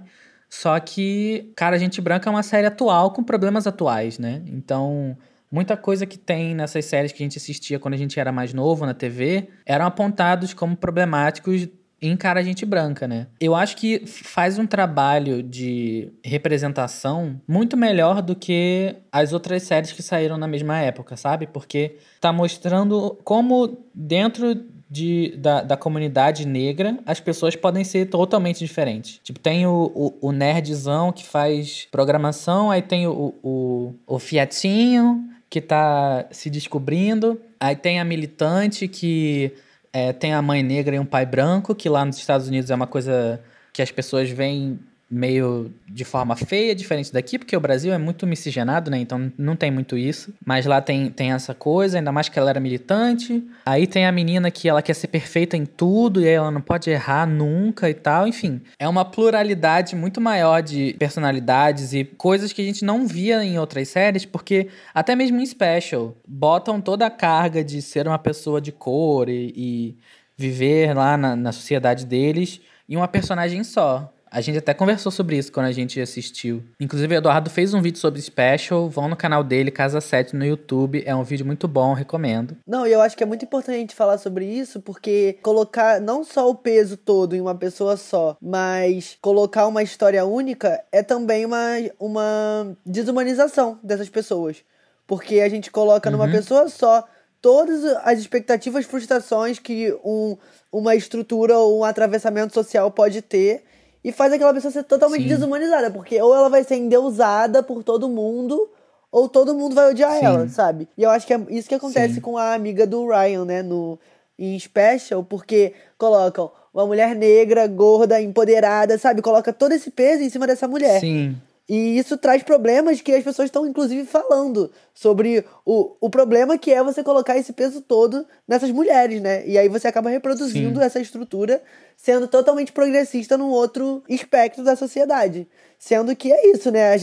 Só 0.50 0.80
que 0.80 1.52
Cara 1.58 1.78
Gente 1.78 2.00
Branca 2.00 2.30
é 2.30 2.32
uma 2.32 2.42
série 2.44 2.68
atual 2.68 3.12
com 3.12 3.22
problemas 3.22 3.68
atuais, 3.68 4.18
né? 4.18 4.42
Então 4.48 5.18
Muita 5.52 5.78
coisa 5.78 6.06
que 6.06 6.18
tem 6.18 6.54
nessas 6.54 6.86
séries 6.86 7.12
que 7.12 7.24
a 7.24 7.26
gente 7.26 7.38
assistia 7.38 7.80
quando 7.80 7.94
a 7.94 7.98
gente 7.98 8.20
era 8.20 8.32
mais 8.32 8.54
novo 8.54 8.86
na 8.86 8.94
TV 8.94 9.48
eram 9.66 9.86
apontados 9.86 10.54
como 10.54 10.76
problemáticos 10.76 11.68
em 12.02 12.16
cara 12.16 12.44
gente 12.44 12.66
branca, 12.66 13.08
né? 13.08 13.28
Eu 13.40 13.56
acho 13.56 13.76
que 13.76 14.06
faz 14.06 14.60
um 14.60 14.68
trabalho 14.68 15.42
de 15.42 16.12
representação 16.24 17.42
muito 17.48 17.76
melhor 17.76 18.22
do 18.22 18.36
que 18.36 18.96
as 19.12 19.34
outras 19.34 19.64
séries 19.64 19.92
que 19.92 20.04
saíram 20.04 20.38
na 20.38 20.48
mesma 20.48 20.80
época, 20.80 21.18
sabe? 21.18 21.48
Porque 21.48 21.98
tá 22.22 22.32
mostrando 22.32 23.18
como 23.24 23.86
dentro 23.94 24.56
de, 24.90 25.36
da, 25.38 25.62
da 25.62 25.76
comunidade 25.76 26.46
negra, 26.46 26.98
as 27.06 27.20
pessoas 27.20 27.56
podem 27.56 27.84
ser 27.84 28.06
totalmente 28.06 28.60
diferentes. 28.60 29.20
Tipo, 29.24 29.40
tem 29.40 29.66
o, 29.66 29.92
o, 29.94 30.30
o 30.30 30.32
nerdzão 30.32 31.12
que 31.12 31.26
faz 31.26 31.88
programação, 31.92 32.72
aí 32.72 32.82
tem 32.82 33.08
o, 33.08 33.34
o, 33.44 33.94
o 34.06 34.20
fiatinho, 34.20 35.28
que 35.50 35.62
tá 35.62 36.28
se 36.32 36.50
descobrindo. 36.50 37.40
Aí 37.60 37.76
tem 37.76 38.00
a 38.00 38.04
militante 38.04 38.88
que 38.88 39.54
é, 39.92 40.14
tem 40.14 40.34
a 40.34 40.42
mãe 40.42 40.62
negra 40.62 40.96
e 40.96 41.00
um 41.00 41.06
pai 41.06 41.26
branco, 41.26 41.74
que 41.74 41.90
lá 41.90 42.06
nos 42.06 42.18
Estados 42.18 42.48
Unidos 42.48 42.70
é 42.70 42.76
uma 42.76 42.88
coisa 42.88 43.42
que 43.74 43.82
as 43.82 43.92
pessoas 43.92 44.30
veem 44.30 44.80
meio 45.10 45.72
de 45.88 46.04
forma 46.04 46.36
feia, 46.36 46.76
diferente 46.76 47.14
daqui, 47.14 47.40
porque 47.40 47.56
o 47.56 47.60
Brasil 47.60 47.94
é 47.94 47.98
muito 47.98 48.28
miscigenado, 48.28 48.92
né? 48.92 49.00
Então 49.00 49.32
não 49.38 49.56
tem 49.56 49.72
muito 49.72 49.98
isso. 49.98 50.34
Mas 50.46 50.66
lá 50.66 50.82
tem, 50.82 51.10
tem 51.10 51.32
essa 51.32 51.54
coisa, 51.54 51.98
ainda 51.98 52.12
mais 52.12 52.28
que 52.28 52.38
ela 52.38 52.50
era 52.50 52.60
militante. 52.60 53.42
Aí 53.66 53.88
tem 53.88 54.06
a 54.06 54.12
menina 54.12 54.52
que 54.52 54.68
ela 54.68 54.82
quer 54.82 54.94
ser 54.94 55.08
perfeita 55.08 55.56
em 55.56 55.66
tudo 55.66 56.22
e 56.22 56.28
aí 56.28 56.34
ela 56.34 56.52
não 56.52 56.62
pode 56.62 56.90
errar 56.90 57.26
nunca 57.26 57.90
e 57.90 57.94
tal. 57.94 58.28
Enfim, 58.28 58.62
é 58.78 58.88
uma 58.88 59.06
pluralidade 59.06 59.96
muito 59.96 60.20
maior 60.20 60.62
de 60.62 60.94
personalidades 61.00 61.94
e 61.94 62.04
coisas 62.04 62.52
que 62.52 62.62
a 62.62 62.66
gente 62.66 62.84
não 62.84 63.08
via 63.08 63.44
em 63.44 63.58
outras 63.58 63.88
séries, 63.88 64.26
porque 64.26 64.68
até 64.94 65.16
mesmo 65.16 65.40
em 65.40 65.46
Special 65.46 66.16
botam 66.28 66.82
toda 66.82 67.06
a 67.06 67.10
carga 67.10 67.64
de 67.64 67.82
ser 67.82 68.08
uma 68.08 68.20
pessoa 68.20 68.60
de 68.60 68.74
cor 68.74 69.30
e, 69.30 69.54
e 69.56 69.96
viver 70.36 70.94
lá 70.94 71.16
na, 71.16 71.36
na 71.36 71.52
sociedade 71.54 72.06
deles 72.06 72.60
em 72.90 72.96
uma 72.96 73.08
personagem 73.08 73.64
só. 73.64 74.14
A 74.32 74.42
gente 74.42 74.58
até 74.58 74.74
conversou 74.74 75.12
sobre 75.12 75.38
isso 75.38 75.52
quando 75.52 75.68
a 75.68 75.72
gente 75.72 76.00
assistiu. 76.00 76.64
Inclusive, 76.80 77.16
o 77.16 77.18
Eduardo 77.18 77.50
fez 77.50 77.74
um 77.74 77.82
vídeo 77.82 78.00
sobre 78.00 78.22
Special. 78.22 78.90
Vão 78.90 79.08
no 79.08 79.16
canal 79.16 79.44
dele, 79.44 79.72
Casa 79.72 80.02
7, 80.02 80.36
no 80.36 80.46
YouTube. 80.46 81.04
É 81.06 81.16
um 81.16 81.24
vídeo 81.24 81.46
muito 81.46 81.68
bom, 81.68 81.94
recomendo. 81.94 82.58
Não, 82.66 82.86
e 82.86 82.92
eu 82.92 83.02
acho 83.02 83.16
que 83.16 83.24
é 83.24 83.26
muito 83.26 83.46
importante 83.46 83.76
a 83.76 83.80
gente 83.80 83.96
falar 83.96 84.18
sobre 84.18 84.46
isso, 84.46 84.82
porque 84.82 85.38
colocar 85.42 86.00
não 86.02 86.24
só 86.24 86.50
o 86.50 86.56
peso 86.56 86.98
todo 86.98 87.36
em 87.36 87.42
uma 87.42 87.56
pessoa 87.56 87.98
só, 87.98 88.38
mas 88.42 89.18
colocar 89.22 89.68
uma 89.68 89.84
história 89.84 90.26
única 90.26 90.84
é 90.92 91.02
também 91.02 91.46
uma, 91.46 91.58
uma 92.00 92.76
desumanização 92.86 93.80
dessas 93.84 94.10
pessoas. 94.10 94.58
Porque 95.06 95.40
a 95.40 95.50
gente 95.50 95.72
coloca 95.72 96.10
uhum. 96.10 96.18
numa 96.18 96.30
pessoa 96.30 96.68
só 96.68 97.06
todas 97.42 97.86
as 98.04 98.20
expectativas, 98.20 98.86
frustrações 98.86 99.60
que 99.60 99.94
um, 100.04 100.38
uma 100.72 100.96
estrutura 100.96 101.58
ou 101.58 101.80
um 101.80 101.84
atravessamento 101.84 102.54
social 102.54 102.92
pode 102.92 103.22
ter 103.22 103.64
e 104.08 104.12
faz 104.14 104.32
aquela 104.32 104.54
pessoa 104.54 104.72
ser 104.72 104.84
totalmente 104.84 105.24
Sim. 105.24 105.28
desumanizada, 105.28 105.92
porque 105.92 106.22
ou 106.22 106.34
ela 106.34 106.48
vai 106.48 106.64
ser 106.64 106.78
endeusada 106.78 107.62
por 107.62 107.84
todo 107.84 108.08
mundo, 108.08 108.70
ou 109.12 109.28
todo 109.28 109.54
mundo 109.54 109.76
vai 109.76 109.92
odiar 109.92 110.14
Sim. 110.14 110.26
ela, 110.26 110.48
sabe? 110.48 110.88
E 110.98 111.04
eu 111.04 111.10
acho 111.10 111.28
que 111.28 111.34
é 111.34 111.42
isso 111.50 111.68
que 111.68 111.76
acontece 111.76 112.14
Sim. 112.14 112.22
com 112.22 112.38
a 112.38 112.54
amiga 112.54 112.88
do 112.88 113.06
Ryan, 113.06 113.44
né, 113.44 113.62
no 113.62 114.00
em 114.40 114.58
Special, 114.58 115.26
porque 115.26 115.74
colocam 115.98 116.50
uma 116.74 116.86
mulher 116.86 117.14
negra, 117.18 117.68
gorda, 117.68 118.22
empoderada, 118.22 118.98
sabe? 118.98 119.22
Coloca 119.22 119.52
todo 119.52 119.74
esse 119.74 119.92
peso 119.92 120.24
em 120.24 120.30
cima 120.30 120.48
dessa 120.48 120.70
mulher. 120.70 121.02
Sim. 121.02 121.36
E 121.70 121.98
isso 121.98 122.18
traz 122.18 122.44
problemas 122.44 123.02
que 123.02 123.14
as 123.14 123.24
pessoas 123.24 123.48
estão, 123.48 123.68
inclusive, 123.68 124.06
falando 124.06 124.72
sobre 124.94 125.44
o, 125.66 125.98
o 126.00 126.10
problema 126.10 126.58
que 126.58 126.72
é 126.72 126.82
você 126.82 127.04
colocar 127.04 127.38
esse 127.38 127.52
peso 127.52 127.82
todo 127.82 128.26
nessas 128.48 128.72
mulheres, 128.72 129.22
né? 129.22 129.46
E 129.46 129.58
aí 129.58 129.68
você 129.68 129.88
acaba 129.88 130.10
reproduzindo 130.10 130.80
Sim. 130.80 130.86
essa 130.86 131.00
estrutura, 131.02 131.62
sendo 131.98 132.26
totalmente 132.26 132.72
progressista 132.72 133.38
num 133.38 133.50
outro 133.50 134.02
espectro 134.08 134.64
da 134.64 134.78
sociedade. 134.78 135.46
Sendo 135.78 136.16
que 136.16 136.32
é 136.32 136.52
isso, 136.52 136.72
né? 136.72 136.94
A 136.94 136.98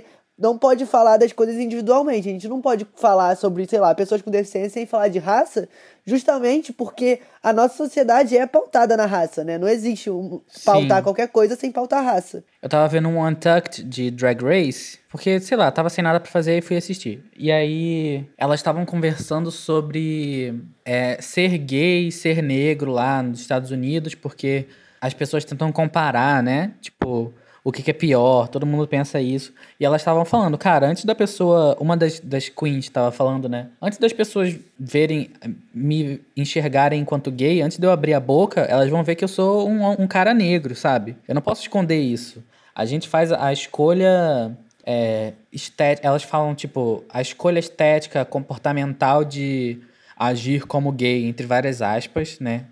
Sim. 0.00 0.06
Não 0.38 0.58
pode 0.58 0.84
falar 0.84 1.16
das 1.16 1.32
coisas 1.32 1.56
individualmente. 1.56 2.28
A 2.28 2.32
gente 2.32 2.48
não 2.48 2.60
pode 2.60 2.86
falar 2.94 3.34
sobre, 3.36 3.66
sei 3.66 3.80
lá, 3.80 3.94
pessoas 3.94 4.20
com 4.20 4.30
deficiência 4.30 4.70
sem 4.70 4.86
falar 4.86 5.08
de 5.08 5.18
raça, 5.18 5.66
justamente 6.04 6.74
porque 6.74 7.20
a 7.42 7.54
nossa 7.54 7.74
sociedade 7.74 8.36
é 8.36 8.46
pautada 8.46 8.96
na 8.96 9.06
raça, 9.06 9.42
né? 9.42 9.56
Não 9.56 9.66
existe 9.66 10.10
um, 10.10 10.42
pautar 10.64 10.98
Sim. 10.98 11.04
qualquer 11.04 11.28
coisa 11.28 11.56
sem 11.56 11.72
pautar 11.72 12.04
raça. 12.04 12.44
Eu 12.60 12.68
tava 12.68 12.86
vendo 12.86 13.08
um 13.08 13.26
Untucked 13.26 13.82
de 13.82 14.10
Drag 14.10 14.42
Race, 14.42 14.98
porque, 15.08 15.40
sei 15.40 15.56
lá, 15.56 15.70
tava 15.70 15.88
sem 15.88 16.04
nada 16.04 16.20
para 16.20 16.30
fazer 16.30 16.58
e 16.58 16.62
fui 16.62 16.76
assistir. 16.76 17.24
E 17.34 17.50
aí, 17.50 18.28
elas 18.36 18.60
estavam 18.60 18.84
conversando 18.84 19.50
sobre 19.50 20.54
é, 20.84 21.16
ser 21.22 21.56
gay, 21.56 22.12
ser 22.12 22.42
negro 22.42 22.92
lá 22.92 23.22
nos 23.22 23.40
Estados 23.40 23.70
Unidos, 23.70 24.14
porque 24.14 24.66
as 25.00 25.14
pessoas 25.14 25.46
tentam 25.46 25.72
comparar, 25.72 26.42
né? 26.42 26.74
Tipo 26.80 27.32
o 27.66 27.72
que, 27.72 27.82
que, 27.82 27.90
é 27.90 27.92
pior, 27.92 28.46
todo 28.46 28.64
mundo 28.64 28.86
pensa 28.86 29.20
isso. 29.20 29.52
E 29.80 29.84
elas 29.84 30.00
estavam 30.00 30.24
falando, 30.24 30.56
cara, 30.56 30.86
antes 30.86 31.04
da 31.04 31.16
pessoa, 31.16 31.76
uma 31.80 31.96
das, 31.96 32.20
das 32.20 32.48
queens 32.48 32.84
estava 32.84 33.10
falando, 33.10 33.48
né? 33.48 33.70
Antes 33.82 33.98
das 33.98 34.12
pessoas 34.12 34.56
verem, 34.78 35.30
me 35.74 36.20
enxergarem 36.36 37.00
enquanto 37.00 37.28
gay, 37.28 37.60
antes 37.60 37.76
de 37.76 37.84
eu 37.84 37.90
abrir 37.90 38.14
a 38.14 38.20
boca, 38.20 38.60
elas 38.60 38.88
vão 38.88 39.02
ver 39.02 39.16
que 39.16 39.24
eu 39.24 39.28
sou 39.28 39.68
um, 39.68 39.90
um 40.00 40.06
cara 40.06 40.32
negro, 40.32 40.76
sabe? 40.76 41.16
Eu 41.26 41.34
não 41.34 41.42
posso 41.42 41.62
esconder 41.62 41.98
isso. 41.98 42.40
A 42.72 42.84
gente 42.84 43.08
faz 43.08 43.32
a 43.32 43.52
escolha 43.52 44.56
é, 44.84 45.32
estética, 45.52 46.06
elas 46.06 46.22
falam, 46.22 46.54
tipo, 46.54 47.02
a 47.10 47.20
escolha 47.20 47.58
estética, 47.58 48.24
comportamental 48.24 49.24
de 49.24 49.80
agir 50.16 50.68
como 50.68 50.92
gay, 50.92 51.26
entre 51.26 51.44
várias 51.48 51.82
aspas, 51.82 52.38
né? 52.38 52.66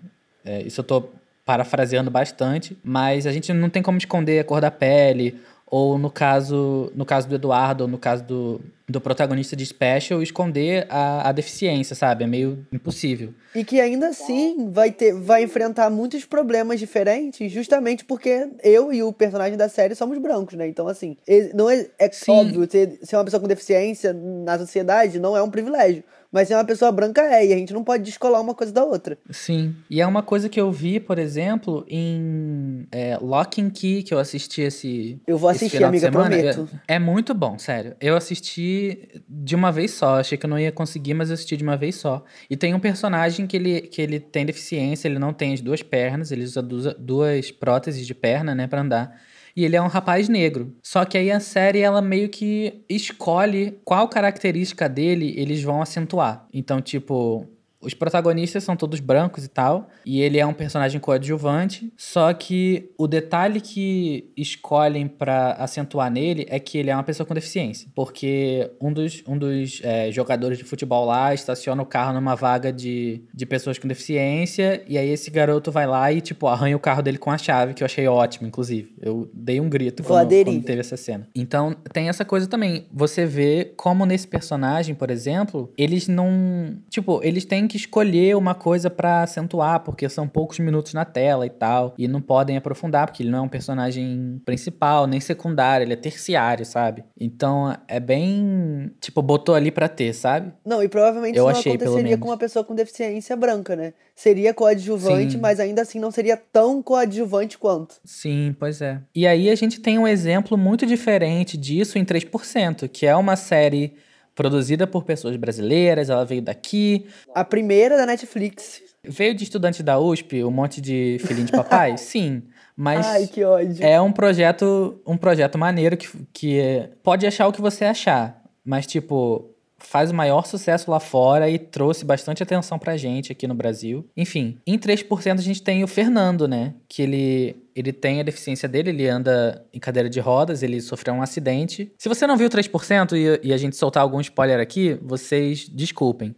É, 0.45 0.61
isso 0.61 0.79
eu 0.79 0.85
tô 0.85 1.03
parafraseando 1.45 2.09
bastante, 2.09 2.77
mas 2.83 3.27
a 3.27 3.31
gente 3.31 3.53
não 3.53 3.69
tem 3.69 3.83
como 3.83 3.97
esconder 3.97 4.39
a 4.39 4.43
cor 4.43 4.59
da 4.59 4.71
pele, 4.71 5.39
ou 5.67 5.97
no 5.97 6.09
caso, 6.09 6.91
no 6.95 7.05
caso 7.05 7.27
do 7.27 7.35
Eduardo, 7.35 7.83
ou 7.83 7.89
no 7.89 7.97
caso 7.97 8.23
do, 8.23 8.61
do 8.87 9.01
protagonista 9.01 9.55
de 9.55 9.65
Special 9.65 10.21
esconder 10.21 10.85
a, 10.89 11.29
a 11.29 11.31
deficiência, 11.31 11.95
sabe? 11.95 12.23
É 12.23 12.27
meio 12.27 12.65
impossível. 12.71 13.33
E 13.53 13.63
que 13.63 13.79
ainda 13.81 14.07
assim 14.07 14.69
vai 14.71 14.91
ter, 14.91 15.13
vai 15.13 15.43
enfrentar 15.43 15.89
muitos 15.89 16.23
problemas 16.23 16.79
diferentes, 16.79 17.51
justamente 17.51 18.05
porque 18.05 18.47
eu 18.63 18.93
e 18.93 19.01
o 19.01 19.11
personagem 19.11 19.57
da 19.57 19.67
série 19.67 19.95
somos 19.95 20.17
brancos, 20.17 20.55
né? 20.55 20.67
Então, 20.67 20.87
assim, 20.87 21.17
não 21.53 21.69
é, 21.69 21.87
é 21.99 22.09
óbvio, 22.29 22.69
ser, 22.69 22.99
ser 23.01 23.15
uma 23.15 23.25
pessoa 23.25 23.41
com 23.41 23.47
deficiência 23.47 24.13
na 24.13 24.57
sociedade 24.59 25.19
não 25.19 25.35
é 25.35 25.41
um 25.41 25.49
privilégio. 25.49 26.03
Mas 26.35 26.49
ser 26.49 26.55
uma 26.55 26.65
pessoa 26.65 26.91
branca 26.91 27.21
é, 27.21 27.47
e 27.47 27.53
a 27.53 27.57
gente 27.57 27.71
não 27.71 27.81
pode 27.81 28.03
descolar 28.03 28.41
uma 28.41 28.53
coisa 28.53 28.73
da 28.73 28.83
outra. 28.83 29.17
Sim. 29.29 29.73
E 29.89 30.01
é 30.01 30.05
uma 30.05 30.21
coisa 30.21 30.49
que 30.49 30.59
eu 30.59 30.69
vi, 30.69 30.99
por 30.99 31.17
exemplo, 31.17 31.85
em 31.87 32.85
é, 32.91 33.17
Lock 33.21 33.61
and 33.61 33.69
Key, 33.69 34.03
que 34.03 34.13
eu 34.13 34.19
assisti 34.19 34.61
esse. 34.63 35.17
Eu 35.25 35.37
vou 35.37 35.49
assistir, 35.49 35.81
amiga, 35.81 36.11
prometo. 36.11 36.67
É, 36.89 36.95
é 36.95 36.99
muito 36.99 37.33
bom, 37.33 37.57
sério. 37.57 37.95
Eu 38.01 38.17
assisti 38.17 39.23
de 39.29 39.55
uma 39.55 39.71
vez 39.71 39.91
só. 39.91 40.19
Achei 40.19 40.37
que 40.37 40.45
eu 40.45 40.49
não 40.49 40.59
ia 40.59 40.73
conseguir, 40.73 41.13
mas 41.13 41.29
eu 41.29 41.35
assisti 41.35 41.55
de 41.55 41.63
uma 41.63 41.77
vez 41.77 41.95
só. 41.95 42.21
E 42.49 42.57
tem 42.57 42.73
um 42.73 42.81
personagem 42.81 43.47
que 43.47 43.55
ele, 43.55 43.81
que 43.83 44.01
ele 44.01 44.19
tem 44.19 44.45
deficiência, 44.45 45.07
ele 45.07 45.17
não 45.17 45.31
tem 45.31 45.53
as 45.53 45.61
duas 45.61 45.81
pernas, 45.81 46.33
ele 46.33 46.43
usa 46.43 46.61
duas, 46.61 46.93
duas 46.99 47.49
próteses 47.49 48.05
de 48.05 48.13
perna, 48.13 48.53
né, 48.53 48.67
pra 48.67 48.81
andar. 48.81 49.21
E 49.55 49.63
ele 49.63 49.75
é 49.75 49.81
um 49.81 49.87
rapaz 49.87 50.27
negro. 50.27 50.75
Só 50.83 51.05
que 51.05 51.17
aí 51.17 51.31
a 51.31 51.39
série, 51.39 51.79
ela 51.79 52.01
meio 52.01 52.29
que 52.29 52.83
escolhe 52.89 53.79
qual 53.85 54.09
característica 54.09 54.89
dele 54.89 55.33
eles 55.37 55.63
vão 55.63 55.81
acentuar. 55.81 56.45
Então, 56.53 56.81
tipo, 56.81 57.47
os 57.85 57.93
protagonistas 57.93 58.63
são 58.63 58.75
todos 58.75 58.99
brancos 58.99 59.45
e 59.45 59.47
tal, 59.47 59.89
e 60.05 60.21
ele 60.21 60.39
é 60.39 60.45
um 60.45 60.53
personagem 60.53 60.99
coadjuvante, 60.99 61.91
só 61.95 62.33
que 62.33 62.91
o 62.97 63.07
detalhe 63.07 63.61
que 63.61 64.31
escolhem 64.35 65.07
pra 65.07 65.53
acentuar 65.53 66.11
nele 66.11 66.45
é 66.49 66.59
que 66.59 66.77
ele 66.77 66.89
é 66.89 66.95
uma 66.95 67.03
pessoa 67.03 67.25
com 67.25 67.33
deficiência, 67.33 67.89
porque 67.95 68.71
um 68.81 68.91
dos, 68.91 69.23
um 69.27 69.37
dos 69.37 69.81
é, 69.83 70.11
jogadores 70.11 70.57
de 70.57 70.63
futebol 70.63 71.05
lá 71.05 71.33
estaciona 71.33 71.81
o 71.81 71.85
carro 71.85 72.13
numa 72.13 72.35
vaga 72.35 72.71
de, 72.71 73.23
de 73.33 73.45
pessoas 73.45 73.77
com 73.77 73.87
deficiência, 73.87 74.83
e 74.87 74.97
aí 74.97 75.09
esse 75.09 75.29
garoto 75.29 75.71
vai 75.71 75.87
lá 75.87 76.11
e, 76.11 76.21
tipo, 76.21 76.47
arranha 76.47 76.75
o 76.75 76.79
carro 76.79 77.01
dele 77.01 77.17
com 77.17 77.31
a 77.31 77.37
chave, 77.37 77.73
que 77.73 77.83
eu 77.83 77.85
achei 77.85 78.07
ótimo, 78.07 78.47
inclusive. 78.47 78.93
Eu 79.01 79.29
dei 79.33 79.59
um 79.59 79.69
grito 79.69 80.03
quando, 80.03 80.29
quando 80.29 80.63
teve 80.63 80.79
essa 80.79 80.97
cena. 80.97 81.27
Então, 81.35 81.75
tem 81.93 82.09
essa 82.09 82.25
coisa 82.25 82.47
também. 82.47 82.87
Você 82.91 83.25
vê 83.25 83.73
como 83.75 84.05
nesse 84.05 84.27
personagem, 84.27 84.95
por 84.95 85.09
exemplo, 85.09 85.71
eles 85.77 86.07
não. 86.07 86.77
Tipo, 86.89 87.21
eles 87.23 87.45
têm 87.45 87.67
que 87.67 87.74
escolher 87.77 88.35
uma 88.35 88.55
coisa 88.55 88.89
pra 88.89 89.23
acentuar, 89.23 89.81
porque 89.81 90.07
são 90.09 90.27
poucos 90.27 90.59
minutos 90.59 90.93
na 90.93 91.05
tela 91.05 91.45
e 91.45 91.49
tal. 91.49 91.93
E 91.97 92.07
não 92.07 92.21
podem 92.21 92.57
aprofundar, 92.57 93.07
porque 93.07 93.23
ele 93.23 93.29
não 93.29 93.39
é 93.39 93.41
um 93.41 93.49
personagem 93.49 94.41
principal, 94.45 95.07
nem 95.07 95.19
secundário, 95.19 95.83
ele 95.83 95.93
é 95.93 95.97
terciário, 95.97 96.65
sabe? 96.65 97.03
Então, 97.19 97.75
é 97.87 97.99
bem. 97.99 98.91
Tipo, 98.99 99.21
botou 99.21 99.55
ali 99.55 99.71
pra 99.71 99.87
ter, 99.87 100.13
sabe? 100.13 100.53
Não, 100.65 100.83
e 100.83 100.87
provavelmente 100.87 101.37
Eu 101.37 101.43
isso 101.43 101.51
não 101.51 101.59
achei, 101.59 101.77
pelo 101.77 101.91
aconteceria 101.91 102.17
com 102.17 102.27
uma 102.29 102.37
pessoa 102.37 102.63
com 102.63 102.75
deficiência 102.75 103.35
branca, 103.35 103.75
né? 103.75 103.93
Seria 104.15 104.53
coadjuvante, 104.53 105.33
Sim. 105.33 105.39
mas 105.39 105.59
ainda 105.59 105.81
assim 105.81 105.99
não 105.99 106.11
seria 106.11 106.37
tão 106.37 106.81
coadjuvante 106.81 107.57
quanto. 107.57 107.95
Sim, 108.03 108.55
pois 108.57 108.81
é. 108.81 109.01
E 109.13 109.27
aí 109.27 109.49
a 109.49 109.55
gente 109.55 109.79
tem 109.79 109.99
um 109.99 110.07
exemplo 110.07 110.57
muito 110.57 110.85
diferente 110.85 111.57
disso 111.57 111.97
em 111.97 112.05
3%, 112.05 112.87
que 112.87 113.05
é 113.05 113.15
uma 113.15 113.35
série 113.35 113.93
produzida 114.35 114.85
por 114.85 115.03
pessoas 115.03 115.35
brasileiras, 115.37 116.09
ela 116.09 116.25
veio 116.25 116.41
daqui, 116.41 117.05
A 117.33 117.43
primeira 117.43 117.95
da 117.97 118.05
Netflix. 118.05 118.81
veio 119.03 119.33
de 119.33 119.43
estudante 119.43 119.81
da 119.81 119.97
USP, 119.97 120.43
um 120.43 120.51
monte 120.51 120.81
de 120.81 121.17
filhinho 121.25 121.45
de 121.47 121.51
papai? 121.53 121.95
Sim, 121.97 122.43
mas 122.75 123.05
Ai, 123.07 123.27
que 123.27 123.43
ódio. 123.43 123.83
é 123.83 123.99
um 124.01 124.11
projeto, 124.11 124.99
um 125.07 125.15
projeto 125.17 125.57
maneiro 125.57 125.95
que, 125.95 126.09
que 126.33 126.59
é- 126.59 126.89
pode 127.01 127.25
achar 127.25 127.47
o 127.47 127.53
que 127.53 127.61
você 127.61 127.85
achar, 127.85 128.43
mas 128.65 128.85
tipo, 128.85 129.54
faz 129.85 130.11
o 130.11 130.13
maior 130.13 130.45
sucesso 130.45 130.89
lá 130.89 130.99
fora 130.99 131.49
e 131.49 131.57
trouxe 131.57 132.03
bastante 132.03 132.43
atenção 132.43 132.77
pra 132.77 132.97
gente 132.97 133.31
aqui 133.31 133.47
no 133.47 133.53
Brasil. 133.53 134.07
Enfim, 134.15 134.57
em 134.65 134.77
3% 134.77 135.39
a 135.39 135.41
gente 135.41 135.61
tem 135.61 135.83
o 135.83 135.87
Fernando, 135.87 136.47
né? 136.47 136.73
Que 136.87 137.01
ele, 137.03 137.55
ele 137.75 137.93
tem 137.93 138.19
a 138.19 138.23
deficiência 138.23 138.67
dele, 138.67 138.89
ele 138.89 139.07
anda 139.07 139.65
em 139.73 139.79
cadeira 139.79 140.09
de 140.09 140.19
rodas, 140.19 140.63
ele 140.63 140.81
sofreu 140.81 141.13
um 141.13 141.21
acidente. 141.21 141.91
Se 141.97 142.09
você 142.09 142.25
não 142.27 142.37
viu 142.37 142.49
3% 142.49 143.13
e, 143.13 143.47
e 143.47 143.53
a 143.53 143.57
gente 143.57 143.75
soltar 143.75 144.03
algum 144.03 144.19
spoiler 144.19 144.59
aqui, 144.59 144.97
vocês 145.01 145.69
desculpem. 145.69 146.35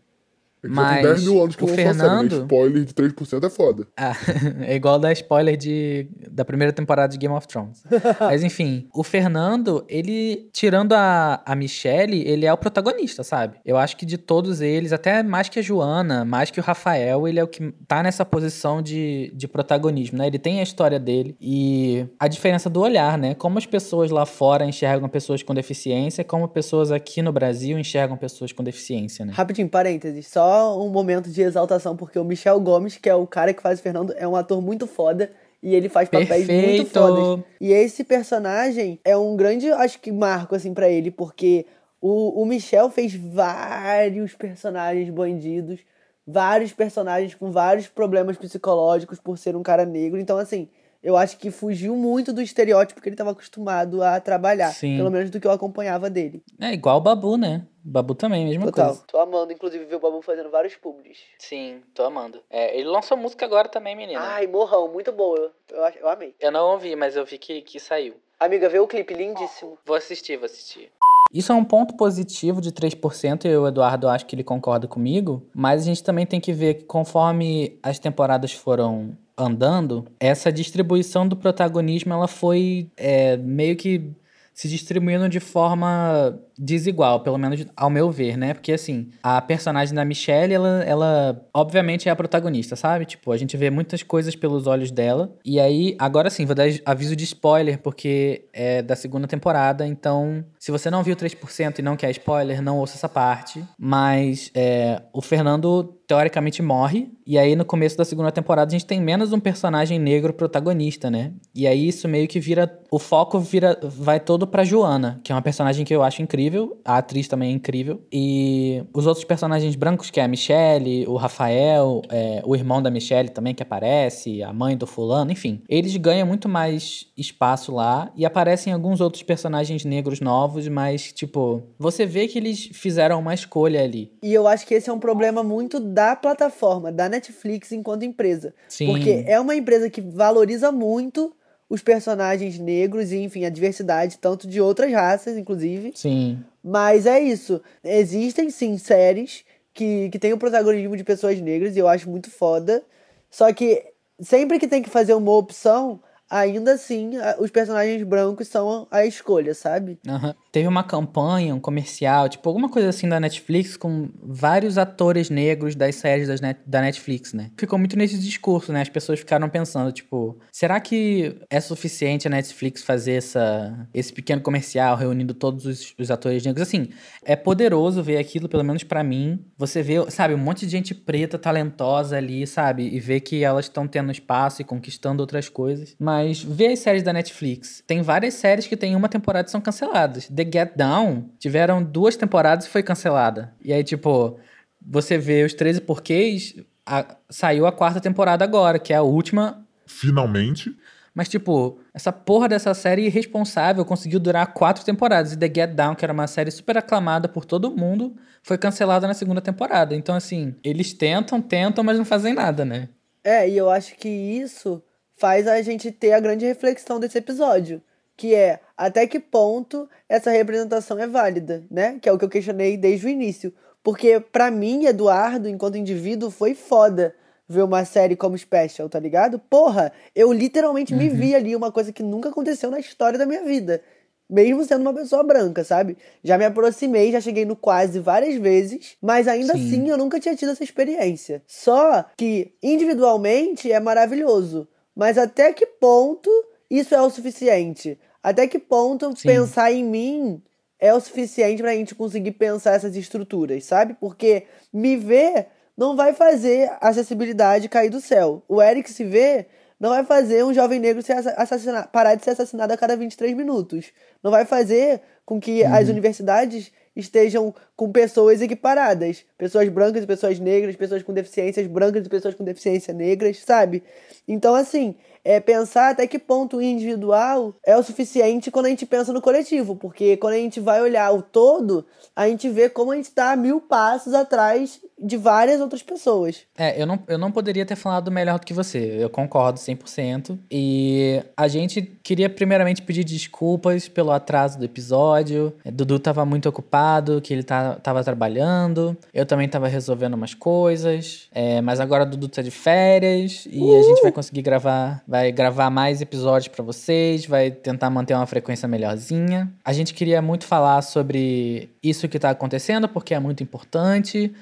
É 0.64 0.68
que 0.68 0.74
já 0.76 0.82
tem 0.90 1.04
Mas 1.04 1.04
10 1.04 1.24
mil 1.24 1.42
anos 1.44 1.56
que 1.56 1.64
o 1.64 1.68
a 1.68 1.70
série, 1.70 1.84
né? 1.84 1.94
Fernando- 1.94 2.42
Spoiler 2.42 2.84
de 2.86 2.94
3% 2.94 3.44
é 3.46 3.50
foda. 3.50 3.88
Ah, 3.98 4.16
é 4.62 4.76
igual 4.76 5.00
dar 5.00 5.12
spoiler 5.14 5.56
de, 5.58 6.08
da 6.32 6.44
primeira 6.46 6.72
temporada 6.74 7.12
de 7.12 7.18
Game 7.18 7.34
of 7.34 7.48
Thrones. 7.48 7.84
Mas 8.20 8.44
enfim, 8.44 8.88
o 8.94 9.04
Fernando, 9.04 9.84
ele, 9.90 10.50
tirando 10.54 10.94
a, 10.94 11.42
a 11.46 11.56
Michelle, 11.56 12.22
ele 12.28 12.46
é 12.46 12.54
o 12.54 12.58
protagonista, 12.58 13.24
sabe? 13.24 13.58
Eu 13.66 13.78
acho 13.78 13.98
que 13.98 14.06
de 14.06 14.18
todos 14.18 14.62
eles, 14.62 14.94
até 14.94 15.22
mais 15.24 15.50
que 15.50 15.60
a 15.60 15.62
Joana, 15.62 16.24
mais 16.26 16.50
que 16.52 16.60
o 16.60 16.64
Rafael, 16.64 17.28
ele 17.28 17.40
é 17.40 17.44
o 17.44 17.48
que 17.48 17.72
tá 17.88 18.02
nessa 18.04 18.24
posição 18.26 18.82
de, 18.82 19.32
de 19.36 19.48
protagonismo, 19.48 20.18
né? 20.18 20.28
Ele 20.28 20.40
tem 20.40 20.60
a 20.60 20.64
história 20.64 21.00
dele 21.00 21.36
e 21.42 22.06
a 22.20 22.28
diferença 22.28 22.70
do 22.70 22.82
olhar, 22.82 23.18
né? 23.18 23.34
Como 23.36 23.58
as 23.58 23.66
pessoas 23.66 24.10
lá 24.12 24.26
fora 24.26 24.66
enxergam 24.66 25.10
pessoas 25.10 25.44
com 25.44 25.54
deficiência, 25.54 26.24
como 26.24 26.48
pessoas 26.48 26.92
aqui 26.92 27.22
no 27.22 27.32
Brasil 27.32 27.78
enxergam 27.78 28.16
pessoas 28.18 28.52
com 28.52 28.64
deficiência, 28.64 29.26
né? 29.26 29.34
Rapidinho, 29.36 29.68
parênteses. 29.70 30.28
Só 30.28 30.47
um 30.48 30.90
momento 30.90 31.30
de 31.30 31.42
exaltação, 31.42 31.96
porque 31.96 32.18
o 32.20 32.24
Michel 32.24 32.60
Gomes, 32.60 32.98
que 32.98 33.10
é 33.10 33.16
o 33.16 33.28
cara 33.28 33.54
que 33.54 33.62
faz 33.62 33.80
o 33.80 33.82
Fernando, 33.84 34.14
é 34.18 34.28
um 34.28 34.36
ator 34.36 34.62
muito 34.62 34.88
foda. 34.88 35.32
E 35.62 35.74
ele 35.74 35.90
faz 35.90 36.08
papéis 36.08 36.48
muito 36.48 36.48
Perfeito! 36.48 36.92
fodas. 36.92 37.44
E 37.60 37.72
esse 37.74 38.04
personagem 38.04 39.00
é 39.04 39.18
um 39.18 39.36
grande, 39.36 39.72
acho 39.72 40.00
que, 40.00 40.12
marco, 40.12 40.56
assim, 40.56 40.74
pra 40.74 40.88
ele, 40.88 41.10
porque 41.10 41.66
o, 42.00 42.42
o 42.42 42.46
Michel 42.46 42.90
fez 42.92 43.16
vários 43.16 44.36
personagens 44.36 45.10
bandidos, 45.10 45.80
vários 46.26 46.74
personagens 46.74 47.34
com 47.34 47.52
vários 47.52 47.88
problemas 47.88 48.38
psicológicos 48.38 49.20
por 49.20 49.38
ser 49.38 49.56
um 49.56 49.64
cara 49.64 49.86
negro. 49.86 50.20
Então, 50.20 50.38
assim, 50.38 50.70
eu 51.02 51.16
acho 51.16 51.38
que 51.38 51.52
fugiu 51.52 51.96
muito 51.96 52.34
do 52.34 52.42
estereótipo 52.42 53.02
que 53.02 53.08
ele 53.10 53.14
estava 53.14 53.32
acostumado 53.32 54.04
a 54.04 54.20
trabalhar. 54.20 54.72
Sim. 54.72 54.98
Pelo 54.98 55.12
menos 55.12 55.30
do 55.30 55.40
que 55.40 55.48
eu 55.48 55.52
acompanhava 55.52 56.10
dele. 56.10 56.44
É 56.60 56.74
igual 56.74 56.98
o 56.98 57.02
Babu, 57.02 57.38
né? 57.38 57.66
O 57.86 57.90
Babu 57.90 58.16
também, 58.16 58.46
mesma 58.46 58.66
Total. 58.66 58.88
coisa. 58.88 59.04
Tô 59.08 59.20
amando, 59.20 59.54
inclusive, 59.54 59.86
ver 59.86 59.96
o 59.96 60.00
Babu 60.00 60.22
fazendo 60.22 60.50
vários 60.50 60.76
publis. 60.76 61.20
Sim, 61.40 61.82
tô 61.94 62.04
amando. 62.04 62.42
É, 62.50 62.78
ele 62.78 62.88
lançou 62.88 63.18
música 63.18 63.46
agora 63.46 63.70
também, 63.70 63.96
menina. 63.96 64.20
Ai, 64.20 64.48
morrão, 64.48 64.92
muito 64.92 65.12
boa. 65.12 65.52
Eu, 65.70 65.84
eu 66.02 66.10
amei. 66.10 66.36
Eu 66.40 66.52
não 66.52 66.72
ouvi, 66.72 66.96
mas 66.96 67.16
eu 67.16 67.26
vi 67.26 67.38
que, 67.38 67.62
que 67.62 67.80
saiu. 67.80 68.16
Amiga, 68.40 68.70
vê 68.70 68.80
o 68.80 68.88
clipe 68.88 69.14
lindíssimo. 69.14 69.78
Vou 69.86 69.96
assistir, 69.96 70.38
vou 70.38 70.46
assistir. 70.46 70.92
Isso 71.34 71.52
é 71.52 71.56
um 71.56 71.64
ponto 71.64 71.96
positivo 71.96 72.62
de 72.62 72.72
3%, 72.72 73.46
e 73.46 73.50
eu, 73.50 73.64
o 73.64 73.68
Eduardo, 73.68 74.08
acho 74.08 74.26
que 74.26 74.36
ele 74.36 74.44
concorda 74.44 74.88
comigo, 74.88 75.46
mas 75.54 75.82
a 75.82 75.86
gente 75.86 76.04
também 76.04 76.26
tem 76.26 76.40
que 76.40 76.54
ver 76.54 76.76
que 76.76 76.84
conforme 76.86 77.78
as 77.84 78.00
temporadas 78.00 78.54
foram 78.54 79.18
andando, 79.38 80.06
essa 80.20 80.52
distribuição 80.52 81.28
do 81.28 81.38
protagonismo, 81.38 82.14
ela 82.14 82.28
foi 82.28 82.90
é, 82.98 83.38
meio 83.38 83.76
que 83.76 84.12
se 84.54 84.68
distribuindo 84.68 85.30
de 85.30 85.40
forma 85.40 86.40
desigual, 86.58 87.22
pelo 87.22 87.38
menos 87.38 87.66
ao 87.76 87.90
meu 87.90 88.12
ver, 88.12 88.38
né? 88.38 88.54
Porque 88.54 88.74
assim, 88.74 89.10
a 89.22 89.42
personagem 89.42 89.94
da 89.94 90.06
Michelle, 90.06 90.54
ela, 90.54 90.84
ela 90.84 91.48
obviamente 91.54 92.10
é 92.10 92.12
a 92.12 92.16
protagonista, 92.16 92.76
sabe? 92.76 93.06
Tipo, 93.06 93.32
a 93.32 93.38
gente 93.38 93.56
vê 93.58 93.70
muitas 93.70 94.04
coisas 94.04 94.36
pelos 94.36 94.68
olhos 94.68 94.92
dela. 94.92 95.36
E 95.46 95.60
aí, 95.60 95.96
agora 96.00 96.30
sim, 96.30 96.46
vou 96.46 96.56
dar 96.56 96.68
aviso 96.86 97.16
de 97.16 97.24
spoiler, 97.24 97.80
porque 97.80 98.46
é 98.54 98.82
da 98.82 98.96
segunda 98.96 99.28
temporada, 99.28 99.86
então 99.86 100.44
se 100.60 100.72
você 100.72 100.90
não 100.90 101.04
viu 101.04 101.16
3% 101.16 101.80
e 101.80 101.82
não 101.82 101.96
quer 101.96 102.12
spoiler, 102.12 102.62
não 102.62 102.78
ouça 102.78 102.96
essa 102.96 103.10
parte. 103.10 103.64
Mas 103.78 104.52
é, 104.54 105.02
o 105.14 105.22
Fernando 105.22 105.98
teoricamente 106.08 106.62
morre. 106.62 107.12
E 107.26 107.38
aí, 107.38 107.56
no 107.56 107.66
começo 107.66 107.98
da 107.98 108.06
segunda 108.06 108.32
temporada, 108.32 108.70
a 108.70 108.72
gente 108.72 108.86
tem 108.86 109.02
menos 109.02 109.34
um 109.34 109.40
personagem 109.40 110.00
negro 110.00 110.34
protagonista, 110.34 111.12
né? 111.12 111.34
E 111.54 111.68
aí 111.68 111.88
isso 111.88 112.08
meio 112.08 112.28
que 112.28 112.40
vira. 112.40 112.80
O 112.90 112.98
foco 112.98 113.40
vira. 113.40 113.78
Vai 113.84 114.20
todo 114.20 114.48
pra 114.48 114.64
Joana, 114.64 115.20
que 115.24 115.32
é 115.32 115.36
uma 115.36 115.42
personagem 115.42 115.86
que 115.86 115.94
eu 115.94 116.02
acho 116.02 116.22
incrível. 116.22 116.47
A 116.84 116.98
atriz 116.98 117.28
também 117.28 117.52
é 117.52 117.54
incrível. 117.54 118.02
E 118.12 118.84
os 118.94 119.06
outros 119.06 119.26
personagens 119.26 119.76
brancos, 119.76 120.10
que 120.10 120.20
é 120.20 120.24
a 120.24 120.28
Michelle, 120.28 121.06
o 121.08 121.16
Rafael, 121.16 122.02
é, 122.10 122.42
o 122.46 122.56
irmão 122.56 122.82
da 122.82 122.90
Michelle 122.90 123.30
também 123.30 123.54
que 123.54 123.64
aparece, 123.64 124.44
a 124.44 124.54
mãe 124.54 124.78
do 124.78 124.88
fulano, 124.88 125.32
enfim. 125.32 125.62
Eles 125.68 125.96
ganham 125.98 126.28
muito 126.28 126.48
mais 126.48 127.08
espaço 127.18 127.74
lá 127.74 128.12
e 128.16 128.26
aparecem 128.26 128.74
alguns 128.74 129.02
outros 129.02 129.24
personagens 129.24 129.84
negros 129.86 130.20
novos, 130.20 130.68
mas, 130.68 131.12
tipo, 131.12 131.64
você 131.78 132.06
vê 132.06 132.28
que 132.28 132.38
eles 132.38 132.70
fizeram 132.74 133.20
uma 133.20 133.34
escolha 133.34 133.84
ali. 133.84 134.12
E 134.22 134.34
eu 134.34 134.48
acho 134.48 134.66
que 134.66 134.74
esse 134.74 134.90
é 134.90 134.94
um 134.94 135.00
problema 135.00 135.44
muito 135.44 135.80
da 135.80 136.16
plataforma, 136.16 136.92
da 136.92 137.10
Netflix 137.10 137.72
enquanto 137.72 138.04
empresa. 138.04 138.54
Sim. 138.68 138.88
Porque 138.88 139.24
é 139.28 139.40
uma 139.40 139.56
empresa 139.56 139.90
que 139.90 140.02
valoriza 140.02 140.72
muito 140.72 141.34
os 141.70 141.82
personagens 141.82 142.58
negros 142.58 143.12
e, 143.12 143.18
enfim, 143.18 143.46
a 143.46 143.50
diversidade, 143.50 144.18
tanto 144.18 144.48
de 144.48 144.62
outras 144.62 144.92
raças, 144.92 145.38
inclusive. 145.38 145.92
Sim. 145.96 146.40
Mas 146.64 147.06
é 147.06 147.20
isso. 147.20 147.62
Existem 147.84 148.50
sim 148.50 148.78
séries 148.78 149.44
que, 149.74 150.10
que 150.10 150.20
têm 150.20 150.34
o 150.34 150.38
protagonismo 150.38 150.96
de 150.96 151.04
pessoas 151.04 151.40
negras 151.42 151.76
e 151.76 151.80
eu 151.80 151.88
acho 151.88 152.10
muito 152.10 152.32
foda. 152.32 152.84
Só 153.30 153.52
que 153.54 153.84
sempre 154.20 154.60
que 154.60 154.68
tem 154.68 154.82
que 154.82 154.90
fazer 154.90 155.14
uma 155.14 155.32
opção, 155.32 156.00
ainda 156.30 156.74
assim 156.74 157.12
os 157.40 157.50
personagens 157.52 158.02
brancos 158.04 158.48
são 158.48 158.88
a 158.92 159.06
escolha, 159.06 159.54
sabe? 159.54 160.00
Aham. 160.08 160.36
Teve 160.52 160.68
uma 160.68 160.84
campanha, 160.84 161.54
um 161.54 161.60
comercial, 161.60 162.28
tipo, 162.30 162.48
alguma 162.50 162.70
coisa 162.70 162.90
assim 162.90 163.08
da 163.08 163.20
Netflix 163.20 163.78
com 163.78 164.10
vários 164.22 164.78
atores 164.78 165.30
negros 165.30 165.76
das 165.76 165.96
séries 165.96 166.28
das 166.28 166.42
net- 166.42 166.60
da 166.66 166.82
Netflix, 166.82 167.34
né? 167.34 167.52
Ficou 167.58 167.78
muito 167.78 167.96
nesse 167.98 168.18
discurso, 168.18 168.72
né? 168.74 168.82
As 168.82 168.90
pessoas 168.90 169.20
ficaram 169.20 169.48
pensando, 169.50 169.92
tipo, 169.92 170.38
será 170.52 170.80
que 170.80 171.40
é 171.50 171.60
suficiente 171.62 172.28
a 172.28 172.30
Netflix 172.32 172.84
fazer 172.84 173.14
essa, 173.14 173.88
esse 173.94 174.12
pequeno 174.12 174.42
comercial 174.42 174.96
reunindo 174.96 175.34
todos 175.34 175.66
os, 175.66 175.94
os 176.00 176.10
atores 176.12 176.44
negros? 176.44 176.68
Assim, 176.68 176.90
é 177.24 177.36
poderoso 177.36 178.02
ver 178.02 178.18
aquilo, 178.18 178.50
pelo 178.50 178.64
menos 178.64 178.84
pra 178.84 179.04
mim. 179.04 179.46
Você 179.58 179.84
vê, 179.84 180.10
sabe, 180.10 180.34
um 180.34 180.38
monte 180.38 180.66
de 180.66 180.72
gente 180.72 180.96
preta, 180.96 181.38
talentosa 181.38 182.18
ali, 182.18 182.46
sabe? 182.48 182.88
E 182.88 183.00
ver 183.00 183.20
que 183.22 183.44
elas 183.44 183.66
estão 183.66 183.88
tendo 183.88 184.12
espaço 184.12 184.62
e 184.62 184.66
conquistando 184.66 185.22
outras 185.22 185.50
coisas. 185.50 185.96
Mas 186.00 186.17
vê 186.44 186.68
as 186.68 186.80
séries 186.80 187.04
da 187.04 187.12
Netflix. 187.14 187.84
Tem 187.88 188.02
várias 188.02 188.34
séries 188.36 188.68
que 188.68 188.78
tem 188.78 188.96
uma 188.96 189.10
temporada 189.10 189.48
e 189.48 189.52
são 189.52 189.62
canceladas. 189.62 190.28
The 190.28 190.44
Get 190.44 190.76
Down 190.76 191.30
tiveram 191.40 191.82
duas 191.84 192.16
temporadas 192.16 192.66
e 192.66 192.70
foi 192.70 192.84
cancelada. 192.84 193.54
E 193.64 193.72
aí, 193.74 193.84
tipo, 193.84 194.38
você 194.82 195.18
vê 195.18 195.44
os 195.44 195.54
13 195.54 195.82
porquês, 195.82 196.56
a- 196.86 197.16
saiu 197.30 197.66
a 197.68 197.72
quarta 197.72 198.00
temporada 198.00 198.44
agora, 198.44 198.80
que 198.80 198.94
é 198.94 198.96
a 198.98 199.02
última 199.02 199.66
Finalmente. 199.86 200.76
mas, 201.14 201.28
tipo, 201.28 201.80
essa 201.94 202.12
porra 202.12 202.48
dessa 202.48 202.74
série 202.74 203.06
irresponsável 203.06 203.84
conseguiu 203.84 204.20
durar 204.20 204.54
quatro 204.54 204.86
temporadas. 204.86 205.34
E 205.34 205.38
The 205.38 205.48
Get 205.48 205.72
Down, 205.76 205.96
que 205.96 206.06
era 206.06 206.14
uma 206.14 206.28
série 206.28 206.52
super 206.52 206.78
aclamada 206.78 207.28
por 207.28 207.44
todo 207.44 207.76
mundo, 207.76 208.16
foi 208.44 208.58
cancelada 208.58 209.08
na 209.08 209.14
segunda 209.14 209.42
temporada. 209.42 209.96
Então, 209.96 210.14
assim, 210.16 210.56
eles 210.64 210.94
tentam, 210.94 211.42
tentam, 211.42 211.84
mas 211.84 211.98
não 211.98 212.06
fazem 212.06 212.34
nada, 212.34 212.64
né? 212.64 212.90
É, 213.24 213.50
e 213.50 213.58
eu 213.58 213.70
acho 213.70 213.96
que 213.98 214.08
isso 214.08 214.82
faz 215.18 215.48
a 215.48 215.62
gente 215.62 215.92
ter 215.92 216.14
a 216.14 216.20
grande 216.20 216.46
reflexão 216.46 217.00
desse 217.00 217.18
episódio, 217.18 217.82
que 218.16 218.34
é 218.34 218.60
até 218.76 219.06
que 219.06 219.20
ponto 219.20 219.90
essa 220.08 220.32
representação 220.32 220.98
é 221.00 221.08
válida, 221.08 221.64
né? 221.70 221.98
Que 222.02 222.08
é 222.08 222.12
o 222.12 222.18
que 222.18 222.26
eu 222.26 222.30
questionei 222.30 222.78
desde 222.78 223.08
o 223.08 223.10
início. 223.10 223.54
Porque 223.84 224.20
pra 224.20 224.52
mim, 224.52 224.86
Eduardo, 224.86 225.48
enquanto 225.50 225.78
indivíduo, 225.78 226.30
foi 226.30 226.54
foda 226.54 227.16
ver 227.48 227.64
uma 227.64 227.86
série 227.86 228.16
como 228.16 228.38
Special, 228.38 228.90
tá 228.90 229.00
ligado? 229.00 229.40
Porra, 229.40 229.92
eu 230.16 230.32
literalmente 230.32 230.94
me 230.94 231.08
vi 231.10 231.34
ali 231.34 231.56
uma 231.56 231.72
coisa 231.72 231.92
que 231.94 232.04
nunca 232.04 232.30
aconteceu 232.30 232.70
na 232.70 232.80
história 232.80 233.18
da 233.18 233.26
minha 233.26 233.44
vida. 233.44 233.82
Mesmo 234.30 234.66
sendo 234.66 234.82
uma 234.82 234.94
pessoa 234.94 235.24
branca, 235.24 235.64
sabe? 235.64 235.98
Já 236.22 236.38
me 236.38 236.44
aproximei, 236.44 237.14
já 237.14 237.22
cheguei 237.22 237.46
no 237.46 237.56
quase 237.56 238.00
várias 238.00 238.36
vezes, 238.36 238.98
mas 239.02 239.26
ainda 239.26 239.54
Sim. 239.54 239.66
assim 239.66 239.90
eu 239.90 239.98
nunca 239.98 240.20
tinha 240.20 240.36
tido 240.36 240.52
essa 240.52 240.66
experiência. 240.66 241.42
Só 241.48 242.06
que 242.18 242.54
individualmente 242.62 243.72
é 243.72 243.80
maravilhoso, 243.80 244.68
mas 244.98 245.18
até 245.18 245.54
que 245.54 245.66
ponto 245.66 246.30
isso 246.70 246.96
é 246.96 247.02
o 247.02 247.10
suficiente? 247.10 248.00
Até 248.22 248.48
que 248.48 248.58
ponto 248.58 249.16
Sim. 249.16 249.28
pensar 249.28 249.72
em 249.72 249.84
mim 249.84 250.42
é 250.80 250.94
o 250.94 251.00
suficiente 251.00 251.62
pra 251.62 251.74
gente 251.74 251.94
conseguir 251.96 252.32
pensar 252.32 252.74
essas 252.74 252.96
estruturas, 252.96 253.64
sabe? 253.64 253.96
Porque 254.00 254.44
me 254.74 254.98
ver 254.98 255.48
não 255.78 255.96
vai 255.96 256.14
fazer 256.14 256.70
a 256.82 256.90
acessibilidade 256.90 257.70
cair 257.70 257.90
do 257.90 258.02
céu. 258.02 258.42
O 258.48 258.62
Eric 258.62 258.92
se 258.92 259.04
vê 259.04 259.46
não 259.80 259.90
vai 259.92 260.04
fazer 260.04 260.44
um 260.44 260.52
jovem 260.54 260.80
negro 260.80 261.04
ser 261.04 261.14
assa- 261.14 261.36
assassinado, 261.38 261.88
parar 261.90 262.16
de 262.16 262.24
ser 262.24 262.32
assassinado 262.32 262.74
a 262.74 262.78
cada 262.78 262.98
23 262.98 263.36
minutos. 263.36 263.92
Não 264.24 264.32
vai 264.32 264.44
fazer 264.44 265.02
com 265.24 265.40
que 265.40 265.64
as 265.64 265.88
universidades 265.88 266.72
estejam 266.98 267.54
com 267.76 267.92
pessoas 267.92 268.42
equiparadas. 268.42 269.24
Pessoas 269.38 269.70
brancas 269.70 270.04
e 270.04 270.08
pessoas 270.08 270.40
negras, 270.40 270.76
pessoas 270.76 271.04
com 271.04 271.14
deficiências 271.14 271.68
brancas 271.68 272.06
e 272.06 272.10
pessoas 272.10 272.34
com 272.34 272.44
deficiência 272.44 272.94
negras, 272.94 273.40
sabe? 273.46 273.84
Então, 274.28 274.56
assim, 274.56 274.96
é 275.24 275.40
pensar 275.40 275.92
até 275.92 276.08
que 276.08 276.18
ponto 276.18 276.58
o 276.58 276.62
individual 276.62 277.54
é 277.66 277.78
o 277.78 277.84
suficiente 277.84 278.50
quando 278.50 278.66
a 278.66 278.70
gente 278.70 278.86
pensa 278.86 279.14
no 279.14 279.22
coletivo. 279.22 279.76
Porque 279.76 280.18
quando 280.18 280.34
a 280.34 280.38
gente 280.38 280.60
vai 280.60 280.82
olhar 280.82 281.12
o 281.14 281.22
todo, 281.22 281.86
a 282.16 282.28
gente 282.28 282.50
vê 282.50 282.70
como 282.70 282.92
a 282.92 282.96
gente 282.96 283.06
está 283.06 283.36
mil 283.36 283.62
passos 283.62 284.14
atrás 284.14 284.82
de 285.00 285.16
várias 285.16 285.62
outras 285.62 285.84
pessoas. 285.84 286.42
É, 286.58 286.82
eu 286.82 286.86
não, 286.88 287.00
eu 287.08 287.18
não 287.18 287.32
poderia 287.32 287.66
ter 287.66 287.76
falado 287.76 288.12
melhor 288.12 288.40
do 288.40 288.46
que 288.46 288.54
você. 288.54 288.98
Eu 289.00 289.10
concordo 289.10 289.60
100%. 289.60 290.38
E 290.50 291.22
a 291.36 291.48
gente 291.48 291.82
queria 291.82 292.30
primeiramente 292.30 292.82
pedir 292.82 293.04
desculpas 293.04 293.88
pelo 293.88 294.12
atraso 294.12 294.58
do 294.58 294.66
episódio. 294.66 295.54
É, 295.64 295.70
Dudu 295.70 296.00
tava 296.00 296.26
muito 296.26 296.50
ocupado, 296.50 297.22
que 297.22 297.34
ele 297.34 297.44
tá, 297.44 297.76
tava 297.76 298.04
trabalhando. 298.04 298.98
Eu 299.14 299.26
também 299.26 299.48
tava 299.48 299.68
resolvendo 299.68 300.16
umas 300.16 300.34
coisas. 300.34 301.28
É, 301.32 301.62
mas 301.62 301.80
agora 301.80 302.04
o 302.04 302.10
Dudu 302.10 302.28
tá 302.28 302.42
de 302.42 302.52
férias 302.52 303.48
e 303.50 303.76
a 303.76 303.84
gente 303.84 304.02
vai 304.02 304.12
conseguir 304.12 304.42
gravar, 304.42 305.04
vai 305.08 305.32
gravar 305.32 305.70
mais 305.70 306.02
episódios 306.02 306.48
pra 306.48 306.64
vocês, 306.64 307.26
vai 307.26 307.52
tentar 307.52 307.90
manter 307.90 308.16
uma 308.16 308.26
frequência 308.26 308.68
melhorzinha. 308.68 309.52
A 309.64 309.74
gente 309.74 309.94
queria 309.94 310.22
muito 310.22 310.46
falar 310.46 310.82
sobre 310.82 311.70
isso 311.84 312.08
que 312.08 312.18
tá 312.18 312.32
acontecendo, 312.32 312.88
porque 312.88 313.14
é 313.14 313.20
muito 313.20 313.44
importante. 313.44 314.34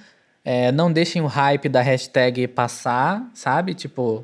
É, 0.45 0.71
não 0.71 0.93
deixem 0.93 1.23
o 1.23 1.25
hype 1.25 1.67
da 1.67 1.81
hashtag 1.81 2.47
passar, 2.47 3.27
sabe? 3.33 3.73
Tipo, 3.73 4.23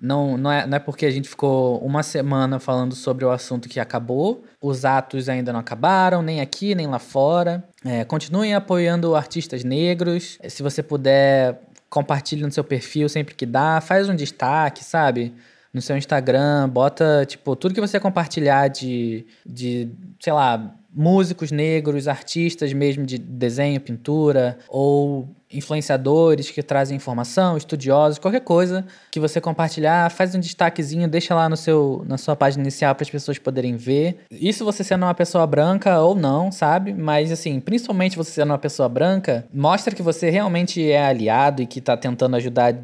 não, 0.00 0.38
não, 0.38 0.50
é, 0.50 0.66
não 0.66 0.76
é 0.76 0.78
porque 0.78 1.04
a 1.04 1.10
gente 1.10 1.28
ficou 1.28 1.78
uma 1.80 2.02
semana 2.02 2.58
falando 2.58 2.94
sobre 2.94 3.24
o 3.24 3.30
assunto 3.30 3.68
que 3.68 3.78
acabou. 3.78 4.44
Os 4.62 4.86
atos 4.86 5.28
ainda 5.28 5.52
não 5.52 5.60
acabaram, 5.60 6.22
nem 6.22 6.40
aqui, 6.40 6.74
nem 6.74 6.86
lá 6.86 6.98
fora. 6.98 7.62
É, 7.84 8.02
continuem 8.04 8.54
apoiando 8.54 9.14
artistas 9.14 9.62
negros. 9.62 10.38
Se 10.48 10.62
você 10.62 10.82
puder, 10.82 11.60
compartilhe 11.90 12.42
no 12.42 12.50
seu 12.52 12.64
perfil 12.64 13.08
sempre 13.08 13.34
que 13.34 13.44
dá. 13.44 13.80
Faz 13.82 14.08
um 14.08 14.16
destaque, 14.16 14.82
sabe? 14.82 15.34
No 15.74 15.82
seu 15.82 15.98
Instagram, 15.98 16.68
bota, 16.68 17.26
tipo, 17.26 17.54
tudo 17.54 17.74
que 17.74 17.80
você 17.80 18.00
compartilhar 18.00 18.68
de, 18.68 19.26
de 19.44 19.90
sei 20.18 20.32
lá, 20.32 20.74
músicos 20.98 21.52
negros, 21.52 22.08
artistas 22.08 22.72
mesmo 22.72 23.06
de 23.06 23.16
desenho, 23.16 23.80
pintura, 23.80 24.58
ou 24.68 25.28
influenciadores 25.50 26.50
que 26.50 26.62
trazem 26.62 26.96
informação, 26.96 27.56
estudiosos, 27.56 28.18
qualquer 28.18 28.40
coisa 28.40 28.84
que 29.10 29.20
você 29.20 29.40
compartilhar, 29.40 30.10
faz 30.10 30.34
um 30.34 30.40
destaquezinho, 30.40 31.08
deixa 31.08 31.34
lá 31.34 31.48
no 31.48 31.56
seu, 31.56 32.04
na 32.06 32.18
sua 32.18 32.34
página 32.34 32.62
inicial 32.62 32.94
para 32.94 33.04
as 33.04 33.10
pessoas 33.10 33.38
poderem 33.38 33.76
ver. 33.76 34.18
Isso 34.30 34.64
você 34.64 34.82
sendo 34.82 35.04
uma 35.04 35.14
pessoa 35.14 35.46
branca 35.46 36.00
ou 36.00 36.14
não, 36.14 36.50
sabe? 36.50 36.92
Mas 36.92 37.30
assim, 37.30 37.60
principalmente 37.60 38.16
você 38.16 38.32
sendo 38.32 38.50
uma 38.50 38.58
pessoa 38.58 38.88
branca, 38.88 39.46
mostra 39.54 39.94
que 39.94 40.02
você 40.02 40.28
realmente 40.28 40.90
é 40.90 41.02
aliado 41.02 41.62
e 41.62 41.66
que 41.66 41.80
tá 41.80 41.96
tentando 41.96 42.36
ajudar 42.36 42.74